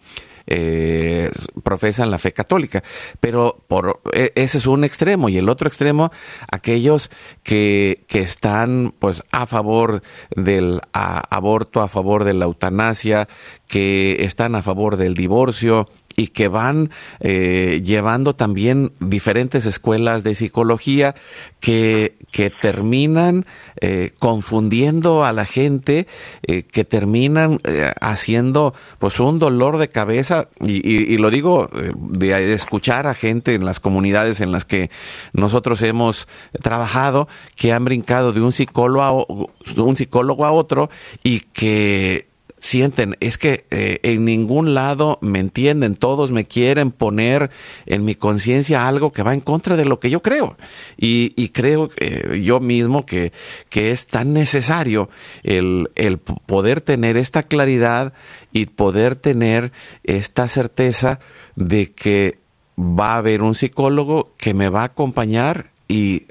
[0.47, 1.29] eh,
[1.63, 2.83] profesan la fe católica.
[3.19, 5.29] Pero por e, ese es un extremo.
[5.29, 6.11] Y el otro extremo,
[6.51, 7.09] aquellos
[7.43, 10.01] que, que están pues a favor
[10.35, 13.27] del aborto, a favor de la eutanasia,
[13.67, 20.35] que están a favor del divorcio, y que van eh, llevando también diferentes escuelas de
[20.35, 21.15] psicología
[21.59, 23.45] que, que terminan
[23.79, 26.07] eh, confundiendo a la gente,
[26.43, 32.27] eh, que terminan eh, haciendo pues un dolor de cabeza, y, lo digo eh, de,
[32.27, 34.89] de, escuchar a gente en las comunidades en las que
[35.33, 36.27] nosotros hemos
[36.61, 40.89] trabajado, que han brincado de un psicólogo a, un psicólogo a otro
[41.23, 42.30] y que
[42.61, 47.49] sienten, es que eh, en ningún lado me entienden, todos me quieren poner
[47.87, 50.57] en mi conciencia algo que va en contra de lo que yo creo.
[50.95, 53.33] Y, y creo eh, yo mismo que,
[53.69, 55.09] que, es tan necesario
[55.41, 58.13] el, el poder tener esta claridad
[58.53, 59.71] y poder tener
[60.03, 61.19] esta certeza
[61.55, 62.37] de que
[62.77, 66.27] va a haber un psicólogo que me va a acompañar y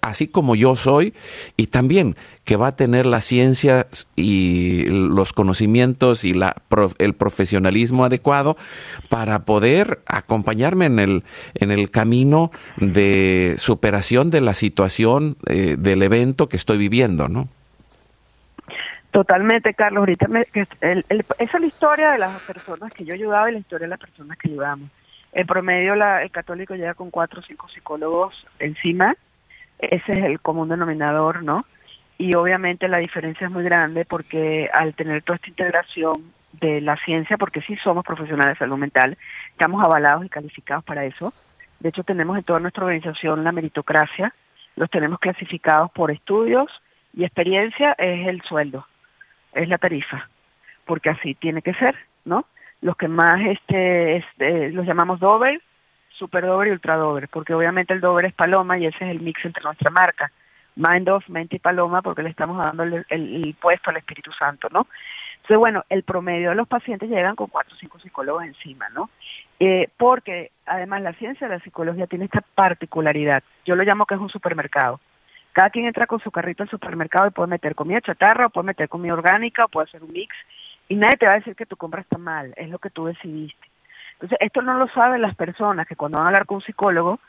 [0.00, 1.14] así como yo soy,
[1.56, 6.56] y también que va a tener la ciencia y los conocimientos y la,
[6.98, 8.56] el profesionalismo adecuado
[9.08, 16.02] para poder acompañarme en el, en el camino de superación de la situación eh, del
[16.02, 17.48] evento que estoy viviendo, ¿no?
[19.10, 20.00] Totalmente, Carlos.
[20.02, 20.46] Ahorita me,
[20.80, 23.90] el, esa es la historia de las personas que yo ayudaba y la historia de
[23.90, 24.88] las personas que ayudamos.
[25.32, 29.16] En promedio, la, el católico llega con cuatro o cinco psicólogos encima.
[29.80, 31.64] Ese es el común denominador, ¿no?
[32.20, 36.98] y obviamente la diferencia es muy grande porque al tener toda esta integración de la
[36.98, 39.16] ciencia, porque sí somos profesionales de salud mental,
[39.52, 41.32] estamos avalados y calificados para eso.
[41.78, 44.34] De hecho, tenemos en toda nuestra organización la meritocracia,
[44.76, 46.70] los tenemos clasificados por estudios
[47.14, 48.86] y experiencia es el sueldo,
[49.54, 50.28] es la tarifa,
[50.84, 52.44] porque así tiene que ser, ¿no?
[52.82, 55.62] Los que más este, este los llamamos Dover,
[56.20, 59.22] Super Dover y Ultra Dover, porque obviamente el Dover es paloma y ese es el
[59.22, 60.30] mix entre nuestra marca.
[60.76, 64.86] Mind of, mente y paloma, porque le estamos dando el, puesto al Espíritu Santo, ¿no?
[65.36, 69.08] Entonces, bueno, el promedio de los pacientes llegan con cuatro o cinco psicólogos encima, ¿no?
[69.58, 74.14] Eh, porque además la ciencia de la psicología tiene esta particularidad, yo lo llamo que
[74.14, 75.00] es un supermercado.
[75.52, 78.66] Cada quien entra con su carrito al supermercado y puede meter comida chatarra, o puede
[78.66, 80.36] meter comida orgánica, o puede hacer un mix,
[80.88, 83.06] y nadie te va a decir que tu compra está mal, es lo que tú
[83.06, 83.69] decidiste.
[84.20, 87.20] Entonces, esto no lo saben las personas que cuando van a hablar con un psicólogo,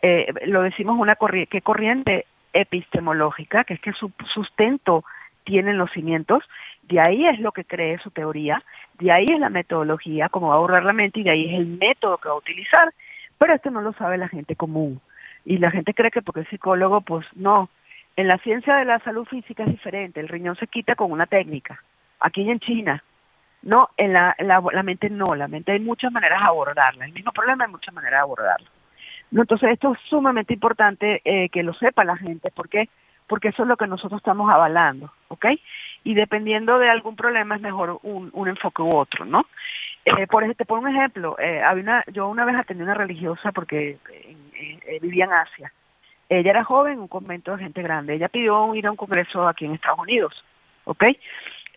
[0.00, 1.16] eh, lo decimos una
[1.50, 2.24] ¿qué corriente
[2.54, 5.04] epistemológica, que es que su sustento
[5.44, 6.42] tienen los cimientos,
[6.82, 8.62] de ahí es lo que cree su teoría,
[8.98, 11.60] de ahí es la metodología, cómo va a abordar la mente, y de ahí es
[11.60, 12.90] el método que va a utilizar,
[13.36, 15.00] pero esto no lo sabe la gente común.
[15.44, 17.68] Y la gente cree que porque es psicólogo, pues no.
[18.16, 21.26] En la ciencia de la salud física es diferente, el riñón se quita con una
[21.26, 21.82] técnica.
[22.20, 23.02] Aquí en China,
[23.62, 27.32] no, en la, la, mente no, la mente hay muchas maneras de abordarla, el mismo
[27.32, 28.68] problema hay muchas maneras de abordarlo.
[29.32, 32.88] Entonces esto es sumamente importante eh, que lo sepa la gente, ¿por qué?
[33.26, 35.46] Porque eso es lo que nosotros estamos avalando, ¿ok?
[36.02, 39.46] Y dependiendo de algún problema es mejor un, un enfoque u otro, ¿no?
[40.04, 42.94] Eh, por ejemplo, te pongo un ejemplo, eh, había una, yo una vez atendí una
[42.94, 43.98] religiosa porque
[44.54, 45.72] eh, vivía en Asia.
[46.28, 48.14] Ella era joven, un convento de gente grande.
[48.14, 50.44] Ella pidió ir a un congreso aquí en Estados Unidos,
[50.84, 51.04] ¿ok?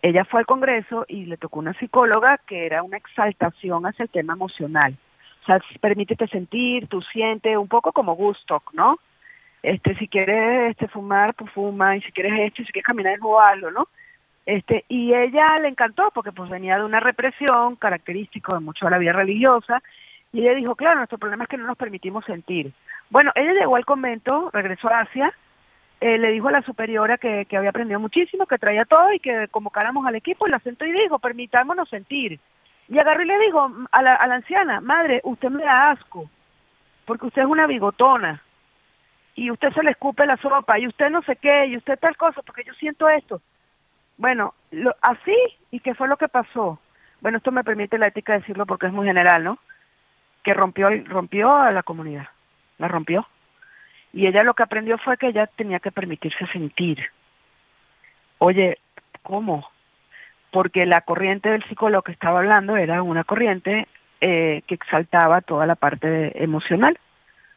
[0.04, 4.10] Ella fue al Congreso y le tocó una psicóloga que era una exaltación hacia el
[4.10, 4.94] tema emocional.
[5.42, 8.98] O sea, permítete sentir, tú sientes, un poco como gusto, ¿no?
[9.62, 13.70] Este, si quieres este, fumar, pues fuma, y si quieres esto, si quieres caminar, hazlo,
[13.70, 13.88] ¿no?
[14.44, 18.90] Este, y ella le encantó porque pues venía de una represión característico de mucho de
[18.90, 19.82] la vida religiosa,
[20.34, 22.74] y ella dijo, claro, nuestro problema es que no nos permitimos sentir.
[23.08, 25.32] Bueno, ella llegó al convento, regresó a Asia,
[26.04, 29.20] eh, le dijo a la superiora que, que había aprendido muchísimo, que traía todo y
[29.20, 32.38] que convocáramos al equipo y la sentó y dijo, permitámonos sentir.
[32.90, 36.28] Y agarró y le dijo a la, a la anciana, madre, usted me da asco,
[37.06, 38.42] porque usted es una bigotona,
[39.34, 42.18] y usted se le escupe la sopa, y usted no sé qué, y usted tal
[42.18, 43.40] cosa, porque yo siento esto.
[44.18, 45.34] Bueno, lo, así,
[45.70, 46.78] ¿y qué fue lo que pasó?
[47.22, 49.58] Bueno, esto me permite la ética decirlo porque es muy general, ¿no?
[50.42, 52.28] Que rompió, rompió a la comunidad,
[52.76, 53.26] la rompió.
[54.14, 57.04] Y ella lo que aprendió fue que ella tenía que permitirse sentir.
[58.38, 58.78] Oye,
[59.24, 59.68] ¿cómo?
[60.52, 63.88] Porque la corriente del psicólogo que estaba hablando era una corriente
[64.20, 66.96] eh, que exaltaba toda la parte emocional,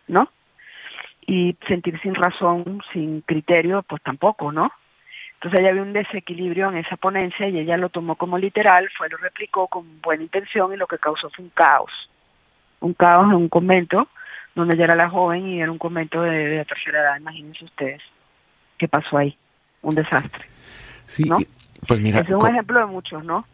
[0.08, 0.30] ¿no?
[1.28, 4.72] Y sentir sin razón, sin criterio, pues tampoco, ¿no?
[5.36, 9.10] Entonces ella había un desequilibrio en esa ponencia y ella lo tomó como literal, fue,
[9.10, 11.92] lo replicó con buena intención y lo que causó fue un caos.
[12.80, 14.08] Un caos en un convento
[14.58, 18.02] donde ella era la joven y era un convento de, de tercera edad, imagínense ustedes
[18.78, 19.38] qué pasó ahí,
[19.82, 20.46] un desastre.
[21.06, 21.30] Sí,
[21.88, 23.46] pues mira, es un ejemplo de muchos, ¿no?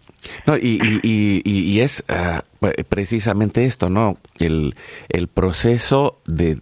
[0.46, 4.18] No, y, y, y, es uh, precisamente esto, ¿no?
[4.40, 4.76] El,
[5.10, 6.62] el proceso de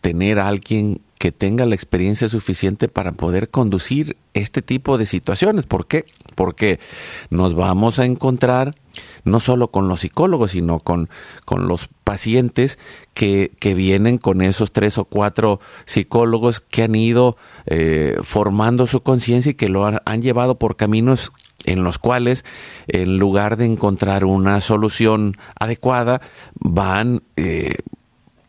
[0.00, 5.66] tener a alguien que tenga la experiencia suficiente para poder conducir este tipo de situaciones.
[5.66, 6.06] ¿Por qué?
[6.34, 6.80] Porque
[7.28, 8.74] nos vamos a encontrar
[9.24, 11.10] no solo con los psicólogos, sino con,
[11.44, 12.78] con los pacientes
[13.12, 19.02] que, que, vienen con esos tres o cuatro psicólogos que han ido eh, formando su
[19.02, 21.32] conciencia y que lo han, han llevado por caminos
[21.66, 22.46] en los cuales
[22.88, 26.22] en lugar de encontrar una solución adecuada
[26.54, 27.74] van eh,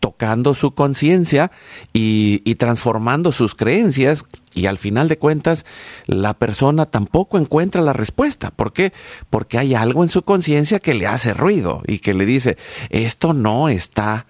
[0.02, 1.52] tocando su conciencia
[1.94, 5.64] y, y, transformando sus creencias y al final de cuentas
[6.08, 8.50] la persona tampoco encuentra la respuesta.
[8.50, 8.92] ¿Por qué?
[9.30, 12.58] Porque hay algo en su conciencia que le hace ruido y que le dice,
[12.90, 14.26] esto no está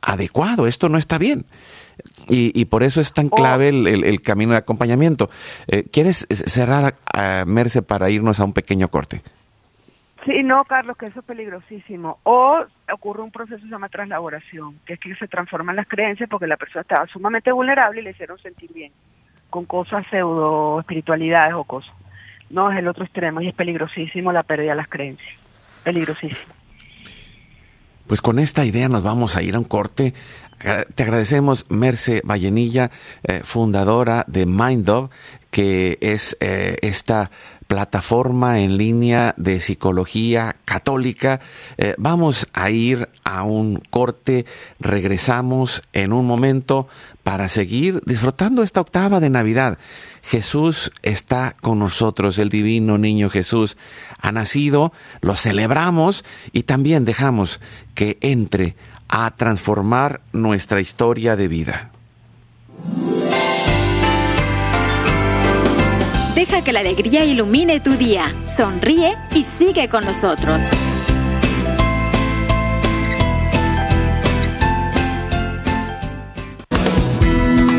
[0.00, 1.44] adecuado, esto no está bien.
[2.28, 5.28] Y, y por eso es tan clave el, el, el camino de acompañamiento.
[5.66, 9.22] Eh, ¿Quieres cerrar, a Merce, para irnos a un pequeño corte?
[10.24, 12.18] Sí, no, Carlos, que eso es peligrosísimo.
[12.24, 12.58] O
[12.92, 16.46] ocurre un proceso que se llama traslaboración, que es que se transforman las creencias porque
[16.46, 18.92] la persona estaba sumamente vulnerable y le hicieron sentir bien,
[19.48, 21.94] con cosas pseudo espiritualidades o cosas.
[22.50, 25.38] No, es el otro extremo y es peligrosísimo la pérdida de las creencias.
[25.84, 26.52] Peligrosísimo.
[28.06, 30.14] Pues con esta idea nos vamos a ir a un corte.
[30.94, 32.90] Te agradecemos, Merce Vallenilla,
[33.22, 35.10] eh, fundadora de MindDove,
[35.50, 37.30] que es eh, esta
[37.70, 41.38] plataforma en línea de psicología católica.
[41.78, 44.44] Eh, vamos a ir a un corte,
[44.80, 46.88] regresamos en un momento
[47.22, 49.78] para seguir disfrutando esta octava de Navidad.
[50.22, 53.76] Jesús está con nosotros, el divino niño Jesús
[54.18, 57.60] ha nacido, lo celebramos y también dejamos
[57.94, 58.74] que entre
[59.08, 61.92] a transformar nuestra historia de vida.
[66.34, 68.24] Deja que la alegría ilumine tu día.
[68.46, 70.60] Sonríe y sigue con nosotros.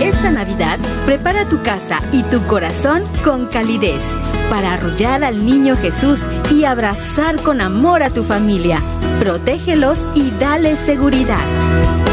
[0.01, 4.03] Esta Navidad, prepara tu casa y tu corazón con calidez
[4.51, 6.19] para arrullar al niño Jesús
[6.51, 8.79] y abrazar con amor a tu familia.
[9.19, 12.10] Protégelos y dale seguridad.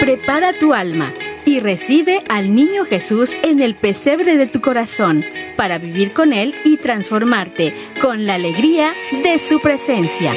[0.00, 1.12] Prepara tu alma
[1.50, 5.24] y recibe al niño Jesús en el pesebre de tu corazón
[5.56, 8.92] para vivir con Él y transformarte con la alegría
[9.24, 10.32] de su presencia.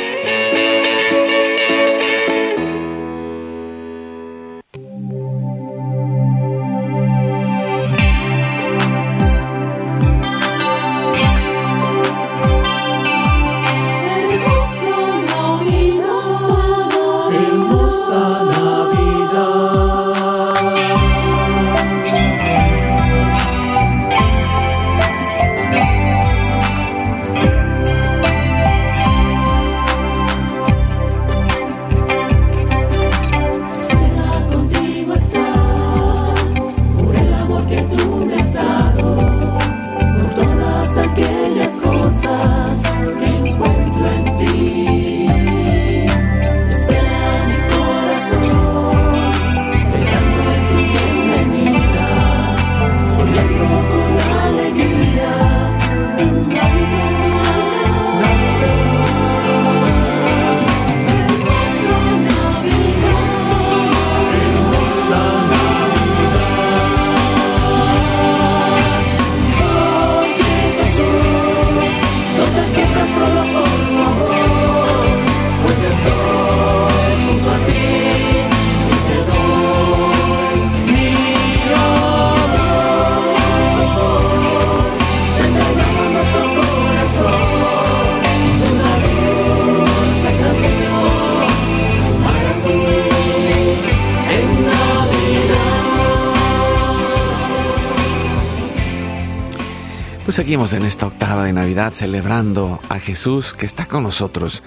[100.34, 104.64] Pues seguimos en esta octava de Navidad celebrando a Jesús que está con nosotros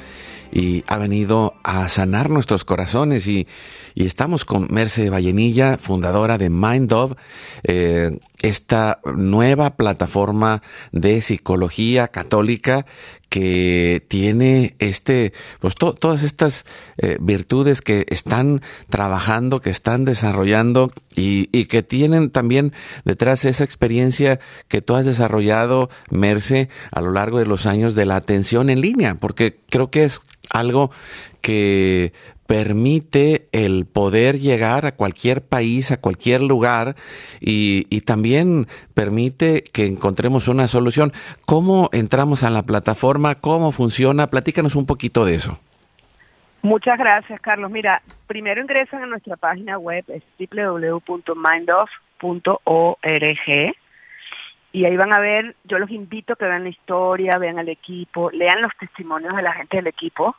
[0.53, 3.49] y ha venido a sanar nuestros corazones y,
[3.97, 7.17] estamos con Merce Vallenilla, fundadora de MindDove,
[7.65, 8.17] eh,
[8.49, 12.87] esta nueva plataforma de psicología católica
[13.29, 16.65] que tiene este, pues todas estas
[16.97, 22.73] eh, virtudes que están trabajando, que están desarrollando y, y, que tienen también
[23.05, 24.39] detrás esa experiencia
[24.69, 28.81] que tú has desarrollado, Merce, a lo largo de los años de la atención en
[28.81, 30.21] línea, porque creo que es
[30.51, 30.91] algo
[31.41, 32.13] que
[32.47, 36.95] permite el poder llegar a cualquier país, a cualquier lugar
[37.41, 41.13] y, también permite que encontremos una solución.
[41.45, 43.35] ¿Cómo entramos a la plataforma?
[43.35, 44.29] ¿Cómo funciona?
[44.29, 45.59] Platícanos un poquito de eso.
[46.63, 47.71] Muchas gracias, Carlos.
[47.71, 51.87] Mira, primero ingresan a nuestra página web, es www.mindoff.org
[54.77, 57.71] y ahí van a ver, yo los invito a que vean la historia, vean al
[57.71, 60.37] equipo, lean los testimonios de la gente del equipo,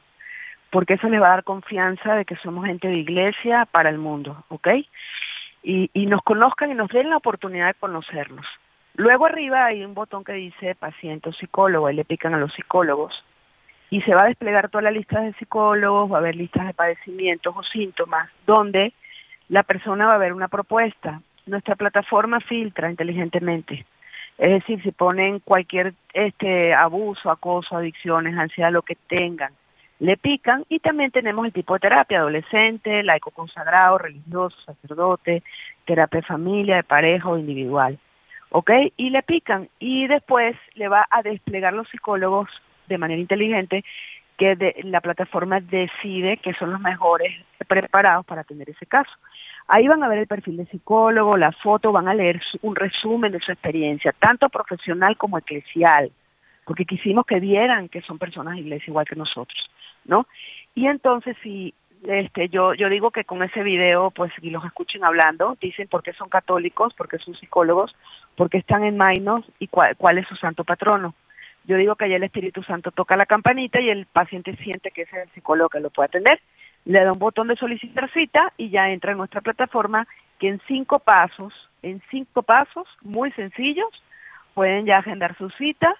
[0.71, 3.97] porque eso les va a dar confianza de que somos gente de iglesia para el
[3.97, 4.67] mundo, ¿ok?
[5.63, 8.45] Y, y nos conozcan y nos den la oportunidad de conocerlos.
[8.95, 12.53] Luego arriba hay un botón que dice paciente o psicólogo, ahí le pican a los
[12.53, 13.13] psicólogos
[13.89, 16.73] y se va a desplegar toda la lista de psicólogos, va a haber listas de
[16.73, 18.93] padecimientos o síntomas, donde
[19.49, 21.21] la persona va a ver una propuesta.
[21.45, 23.85] Nuestra plataforma filtra inteligentemente.
[24.37, 29.53] Es decir, si ponen cualquier este abuso, acoso, adicciones, ansiedad, lo que tengan,
[29.99, 35.43] le pican y también tenemos el tipo de terapia, adolescente, laico consagrado, religioso, sacerdote,
[35.85, 37.97] terapia de familia, de pareja o individual.
[38.49, 38.71] ¿Ok?
[38.95, 42.47] Y le pican y después le va a desplegar los psicólogos
[42.87, 43.83] de manera inteligente
[44.37, 47.33] que de, la plataforma decide que son los mejores
[47.67, 49.11] preparados para atender ese caso.
[49.67, 53.31] Ahí van a ver el perfil de psicólogo, la foto, van a leer un resumen
[53.33, 56.11] de su experiencia, tanto profesional como eclesial,
[56.63, 59.69] porque quisimos que vieran que son personas de iglesia igual que nosotros.
[60.07, 60.27] ¿No?
[60.75, 65.03] Y entonces si este yo yo digo que con ese video pues si los escuchen
[65.03, 67.95] hablando dicen por qué son católicos por qué son psicólogos
[68.35, 71.15] por qué están en Mainos y cuál, cuál es su santo patrono
[71.65, 75.01] yo digo que allá el Espíritu Santo toca la campanita y el paciente siente que
[75.03, 76.39] es el psicólogo que lo puede atender
[76.85, 80.07] le da un botón de solicitar cita y ya entra en nuestra plataforma
[80.39, 83.89] que en cinco pasos en cinco pasos muy sencillos
[84.53, 85.95] pueden ya agendar su cita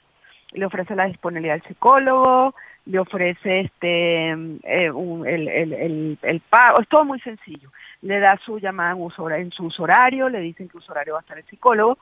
[0.58, 2.54] le ofrece la disponibilidad del psicólogo
[2.88, 4.92] le ofrece este eh,
[5.26, 7.70] el, el, el, pago, es todo muy sencillo.
[8.02, 8.96] Le da su llamada
[9.38, 11.98] en, su horario, le dicen que su horario va a estar el psicólogo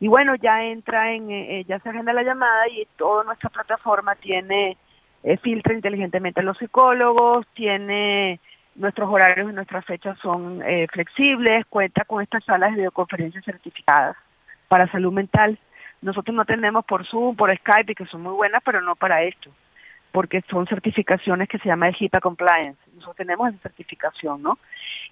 [0.00, 4.14] y bueno, ya entra en, eh, ya se agenda la llamada y toda nuestra plataforma
[4.14, 4.76] tiene,
[5.24, 8.38] eh, filtra inteligentemente a los psicólogos, tiene
[8.76, 14.16] nuestros horarios y nuestras fechas son eh, flexibles, cuenta con estas salas de videoconferencias certificadas
[14.68, 15.58] para salud mental.
[16.02, 19.50] Nosotros no tenemos por Zoom, por Skype, que son muy buenas, pero no para esto
[20.12, 22.78] porque son certificaciones que se llama el HIPAA Compliance.
[22.94, 24.58] Nosotros tenemos esa certificación, ¿no?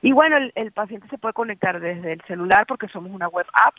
[0.03, 3.75] Y bueno, el, paciente se puede conectar desde el celular porque somos una web app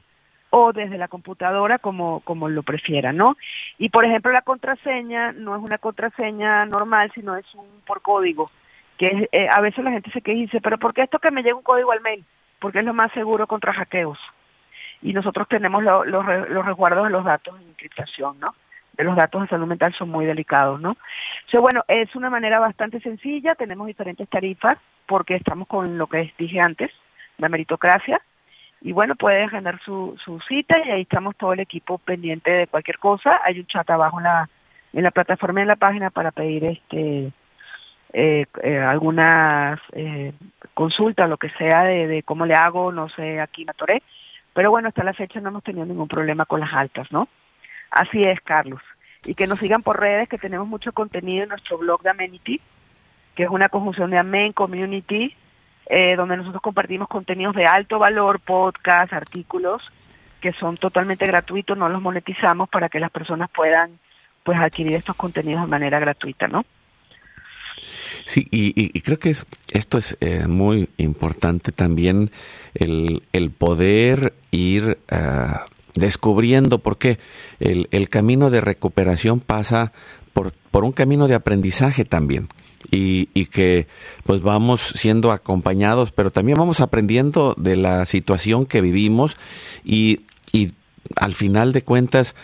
[0.49, 3.35] o desde la computadora como, como lo prefiera, ¿no?
[3.77, 8.49] Y por ejemplo, la contraseña no es una contraseña normal, sino es un por código,
[8.97, 11.31] que eh, a veces la gente se queja y dice, pero ¿por qué esto que
[11.31, 12.23] me llega un código al mail?
[12.59, 14.17] Porque es lo más seguro contra hackeos.
[15.07, 18.47] Y nosotros tenemos los, los resguardos de los datos en encriptación, ¿no?
[18.97, 20.97] de los datos de salud mental son muy delicados, ¿no?
[21.53, 24.73] O bueno, es una manera bastante sencilla, tenemos diferentes tarifas
[25.05, 26.91] porque estamos con lo que dije antes,
[27.37, 28.19] la meritocracia,
[28.81, 32.67] y bueno, puede agendar su, su cita y ahí estamos todo el equipo pendiente de
[32.67, 33.39] cualquier cosa.
[33.43, 34.49] Hay un chat abajo en la,
[34.93, 37.31] en la plataforma en la página para pedir este
[38.13, 40.33] eh, eh, algunas eh,
[40.73, 44.01] consultas, lo que sea de, de cómo le hago, no sé, aquí me atoré.
[44.57, 47.27] Pero bueno, hasta la fecha no hemos tenido ningún problema con las altas, ¿no?
[47.91, 48.81] Así es, Carlos.
[49.23, 52.59] Y que nos sigan por redes, que tenemos mucho contenido en nuestro blog de Amenity,
[53.35, 55.35] que es una conjunción de Amen Community,
[55.85, 59.83] eh, donde nosotros compartimos contenidos de alto valor, podcasts, artículos,
[60.41, 63.99] que son totalmente gratuitos, no los monetizamos para que las personas puedan
[64.41, 66.65] pues adquirir estos contenidos de manera gratuita, ¿no?
[68.27, 72.29] Sí, y, creo que es, esto es eh, muy importante también,
[72.73, 75.65] el, el poder ir a
[75.95, 77.19] descubriendo, porque
[77.61, 79.93] el, el camino de recuperación pasa
[80.33, 82.49] por, por un camino de aprendizaje también.
[82.91, 83.87] Y, y, que
[84.25, 89.37] pues vamos siendo acompañados, pero también vamos aprendiendo de la situación que vivimos
[89.85, 90.73] y, y
[91.15, 92.35] al final de cuentas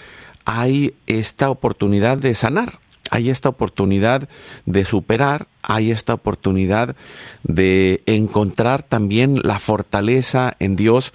[0.46, 2.80] hay esta oportunidad de sanar,
[3.14, 4.28] hay esta oportunidad
[4.66, 6.96] de superar, hay esta oportunidad
[7.44, 11.14] de encontrar también la fortaleza en Dios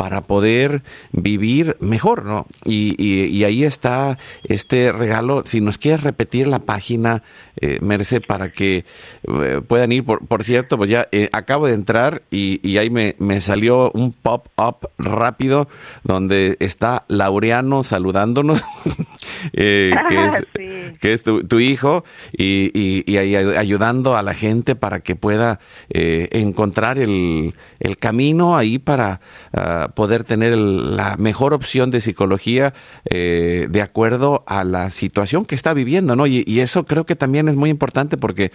[0.00, 0.82] para poder
[1.12, 2.46] vivir mejor, ¿no?
[2.64, 5.42] Y, ahí está este regalo.
[5.44, 7.22] Si nos quieres repetir la página,
[7.60, 8.86] eh, Merce, para que
[9.24, 10.04] eh, puedan ir.
[10.04, 14.12] Por, cierto, pues ya eh, acabo de entrar y, y ahí me, me, salió un
[14.14, 15.68] pop-up rápido
[16.02, 18.62] donde está Laureano saludándonos,
[19.52, 25.16] que es, que es tu, tu, hijo, y, y, ayudando a la gente para que
[25.16, 29.20] pueda encontrar el, el, camino ahí para
[29.52, 32.74] uh, poder tener la mejor opción de psicología
[33.04, 36.26] eh, de acuerdo a la situación que está viviendo, ¿no?
[36.26, 38.52] Y, eso creo que también es muy importante porque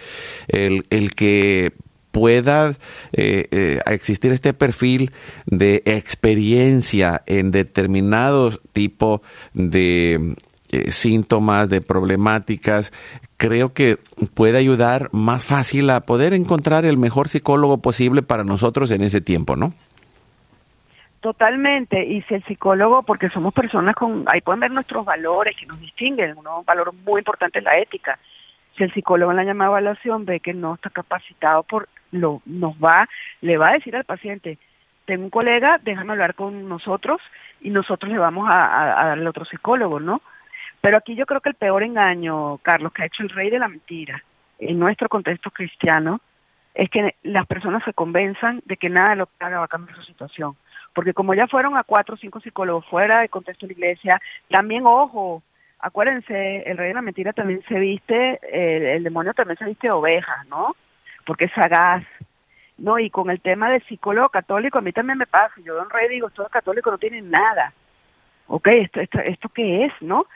[0.47, 0.83] el,
[1.15, 1.73] que
[2.11, 2.75] pueda
[3.13, 5.11] eh, eh, existir este perfil
[5.47, 9.23] de experiencia en determinado tipo
[9.53, 10.35] de
[10.91, 12.91] síntomas, de problemáticas,
[13.37, 13.97] creo que
[14.33, 19.21] puede ayudar más fácil a poder encontrar el mejor psicólogo posible para nosotros en ese
[19.21, 19.73] tiempo, ¿no?
[21.25, 25.65] Totalmente, y si el psicólogo, porque somos personas con, ahí pueden ver nuestros valores que
[25.65, 28.19] nos distinguen, un valor muy importante es la ética.
[28.77, 32.75] Si el psicólogo en la llamada evaluación ve que no está capacitado por lo, nos
[32.75, 33.09] va,
[33.41, 34.59] le va a decir al paciente,
[35.05, 37.19] tengo un colega, déjame hablar con nosotros
[37.59, 40.21] y nosotros le vamos a, a darle otro psicólogo, ¿no?
[40.85, 43.57] Pero aquí yo creo que el peor engaño, Carlos, que ha hecho el rey de
[43.57, 44.23] la mentira
[44.59, 46.21] en nuestro contexto cristiano,
[46.75, 49.67] es que las personas se convenzan de que nada de lo que haga va a
[49.67, 50.55] cambiar su situación
[50.93, 54.21] porque como ya fueron a cuatro o cinco psicólogos fuera del contexto de la iglesia,
[54.47, 55.41] también, ojo,
[55.79, 58.39] acuérdense, el rey de la mentira también se viste,
[58.95, 60.75] el demonio también se viste de oveja, ¿no?
[61.25, 62.03] Porque es sagaz,
[62.77, 62.99] ¿no?
[62.99, 66.07] Y con el tema del psicólogo católico, a mí también me pasa, yo un rey
[66.09, 67.73] digo, estos católicos no tienen nada,
[68.47, 68.67] ¿ok?
[68.67, 70.27] ¿Esto, esto, esto qué es, no?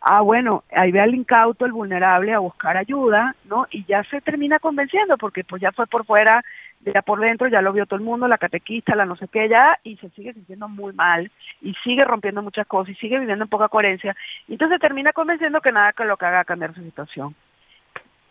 [0.00, 3.66] Ah, bueno, ahí ve al incauto, el vulnerable, a buscar ayuda, ¿no?
[3.70, 6.42] Y ya se termina convenciendo, porque pues ya fue por fuera
[6.80, 9.48] ya por dentro ya lo vio todo el mundo, la catequista, la no sé qué,
[9.48, 11.30] ya, y se sigue sintiendo muy mal,
[11.60, 15.60] y sigue rompiendo muchas cosas, y sigue viviendo en poca coherencia, y entonces termina convenciendo
[15.60, 17.34] que nada que lo que haga cambiar su situación.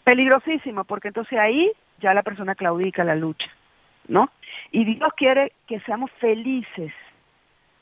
[0.03, 3.47] Peligrosísimo, porque entonces ahí ya la persona claudica la lucha,
[4.07, 4.29] ¿no?
[4.71, 6.93] Y Dios quiere que seamos felices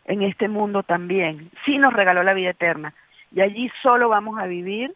[0.06, 1.52] en este mundo también.
[1.66, 2.94] Sí nos regaló la vida eterna,
[3.36, 4.96] y allí solo vamos a vivir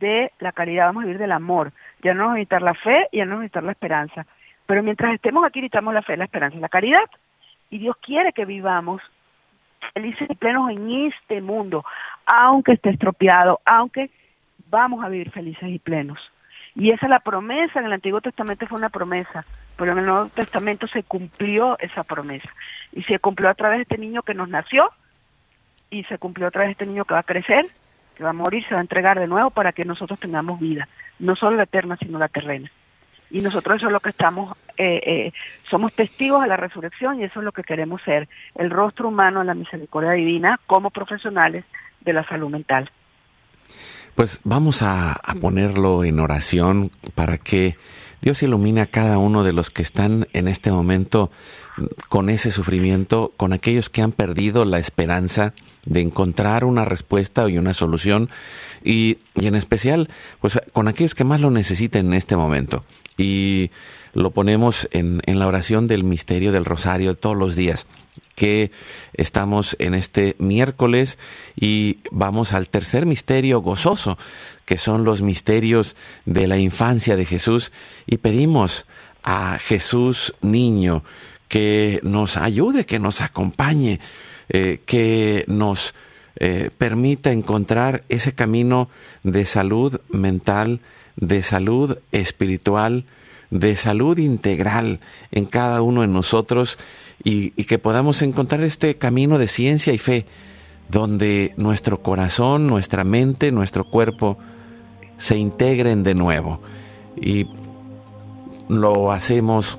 [0.00, 1.72] de la caridad, vamos a vivir del amor.
[2.02, 4.26] Ya no nos a necesitar la fe ya no nos a necesitar la esperanza
[4.68, 7.04] pero mientras estemos aquí necesitamos la fe, la esperanza la caridad.
[7.70, 9.00] Y Dios quiere que vivamos
[9.94, 11.86] felices y plenos en este mundo,
[12.26, 14.10] aunque esté estropeado, aunque
[14.68, 16.18] vamos a vivir felices y plenos.
[16.74, 19.46] Y esa es la promesa, en el Antiguo Testamento fue una promesa,
[19.78, 22.50] pero en el Nuevo Testamento se cumplió esa promesa.
[22.92, 24.90] Y se cumplió a través de este niño que nos nació,
[25.90, 27.66] y se cumplió a través de este niño que va a crecer,
[28.16, 30.88] que va a morir, se va a entregar de nuevo para que nosotros tengamos vida,
[31.18, 32.70] no solo la eterna, sino la terrena
[33.30, 35.32] y nosotros eso es lo que estamos, eh, eh,
[35.68, 39.40] somos testigos de la resurrección y eso es lo que queremos ser, el rostro humano
[39.40, 41.64] de la misericordia divina como profesionales
[42.00, 42.90] de la salud mental.
[44.14, 47.76] Pues vamos a ponerlo en oración para que
[48.22, 51.30] Dios ilumine a cada uno de los que están en este momento
[52.08, 55.54] con ese sufrimiento, con aquellos que han perdido la esperanza
[55.84, 58.30] de encontrar una respuesta y una solución,
[58.84, 60.08] y, y en especial,
[60.40, 62.84] pues con aquellos que más lo necesiten en este momento.
[63.16, 63.70] Y
[64.14, 67.86] lo ponemos en, en, la oración del misterio del rosario todos los días
[68.34, 68.70] que
[69.14, 71.18] estamos en este miércoles
[71.56, 74.16] y vamos al tercer misterio gozoso,
[74.68, 75.96] que son los misterios
[76.26, 77.72] de la infancia de Jesús
[78.06, 78.84] y pedimos
[79.22, 81.04] a Jesús niño
[81.48, 83.98] que nos ayude, que nos acompañe,
[84.50, 85.94] eh, que nos
[86.36, 88.90] eh, permita encontrar ese camino
[89.22, 90.80] de salud mental,
[91.16, 93.06] de salud espiritual,
[93.50, 95.00] de salud integral
[95.30, 96.76] en cada uno de nosotros
[97.24, 100.26] y, que podamos encontrar este camino de ciencia y fe
[100.90, 104.36] donde nuestro corazón, nuestra mente, nuestro cuerpo
[105.18, 106.60] se integren de nuevo.
[107.20, 107.46] Y
[108.68, 109.78] lo hacemos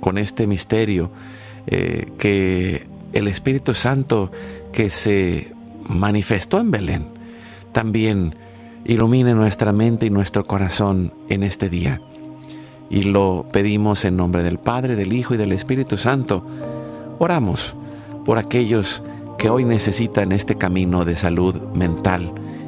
[0.00, 1.10] con este misterio
[1.66, 4.30] eh, que el Espíritu Santo
[4.72, 5.52] que se
[5.88, 7.06] manifestó en Belén
[7.72, 8.36] también
[8.84, 12.00] ilumine nuestra mente y nuestro corazón en este día.
[12.90, 16.46] Y lo pedimos en nombre del Padre, del Hijo y del Espíritu Santo.
[17.18, 17.74] Oramos
[18.24, 19.02] por aquellos
[19.38, 22.32] que hoy necesitan este camino de salud mental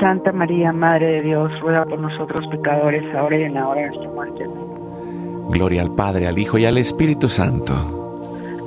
[0.00, 3.88] Santa María, Madre de Dios, ruega por nosotros pecadores, ahora y en la hora de
[3.88, 4.44] nuestra muerte.
[4.44, 5.48] Amén.
[5.50, 7.74] Gloria al Padre, al Hijo y al Espíritu Santo.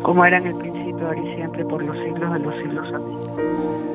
[0.02, 2.88] Como era en el principio, ahora y siempre, por los siglos de los siglos.
[2.94, 3.92] Amén.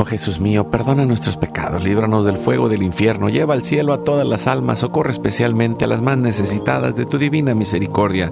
[0.00, 4.04] Oh Jesús mío, perdona nuestros pecados, líbranos del fuego del infierno, lleva al cielo a
[4.04, 8.30] todas las almas, socorre especialmente a las más necesitadas de tu divina misericordia.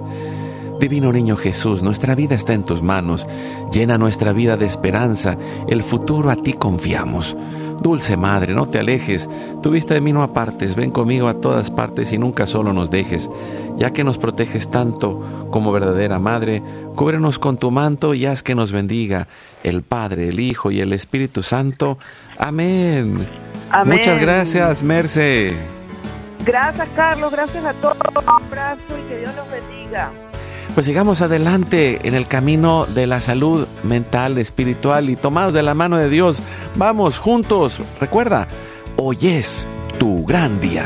[0.79, 3.27] Divino Niño Jesús, nuestra vida está en tus manos,
[3.69, 7.35] llena nuestra vida de esperanza, el futuro a ti confiamos.
[7.81, 9.29] Dulce Madre, no te alejes,
[9.61, 12.89] tu vista de mí no apartes, ven conmigo a todas partes y nunca solo nos
[12.89, 13.29] dejes.
[13.77, 16.63] Ya que nos proteges tanto como verdadera Madre,
[16.95, 19.27] cúbrenos con tu manto y haz que nos bendiga
[19.63, 21.97] el Padre, el Hijo y el Espíritu Santo.
[22.37, 23.27] Amén.
[23.69, 23.97] Amén.
[23.97, 25.53] Muchas gracias, Merce.
[26.45, 27.97] Gracias, Carlos, gracias a todos.
[28.09, 30.11] Un abrazo y que Dios los bendiga.
[30.77, 35.73] Pues sigamos adelante en el camino de la salud mental, espiritual y tomados de la
[35.73, 36.39] mano de Dios.
[36.75, 37.81] Vamos juntos.
[37.99, 38.47] Recuerda,
[38.95, 39.67] hoy es
[39.97, 40.85] tu gran día.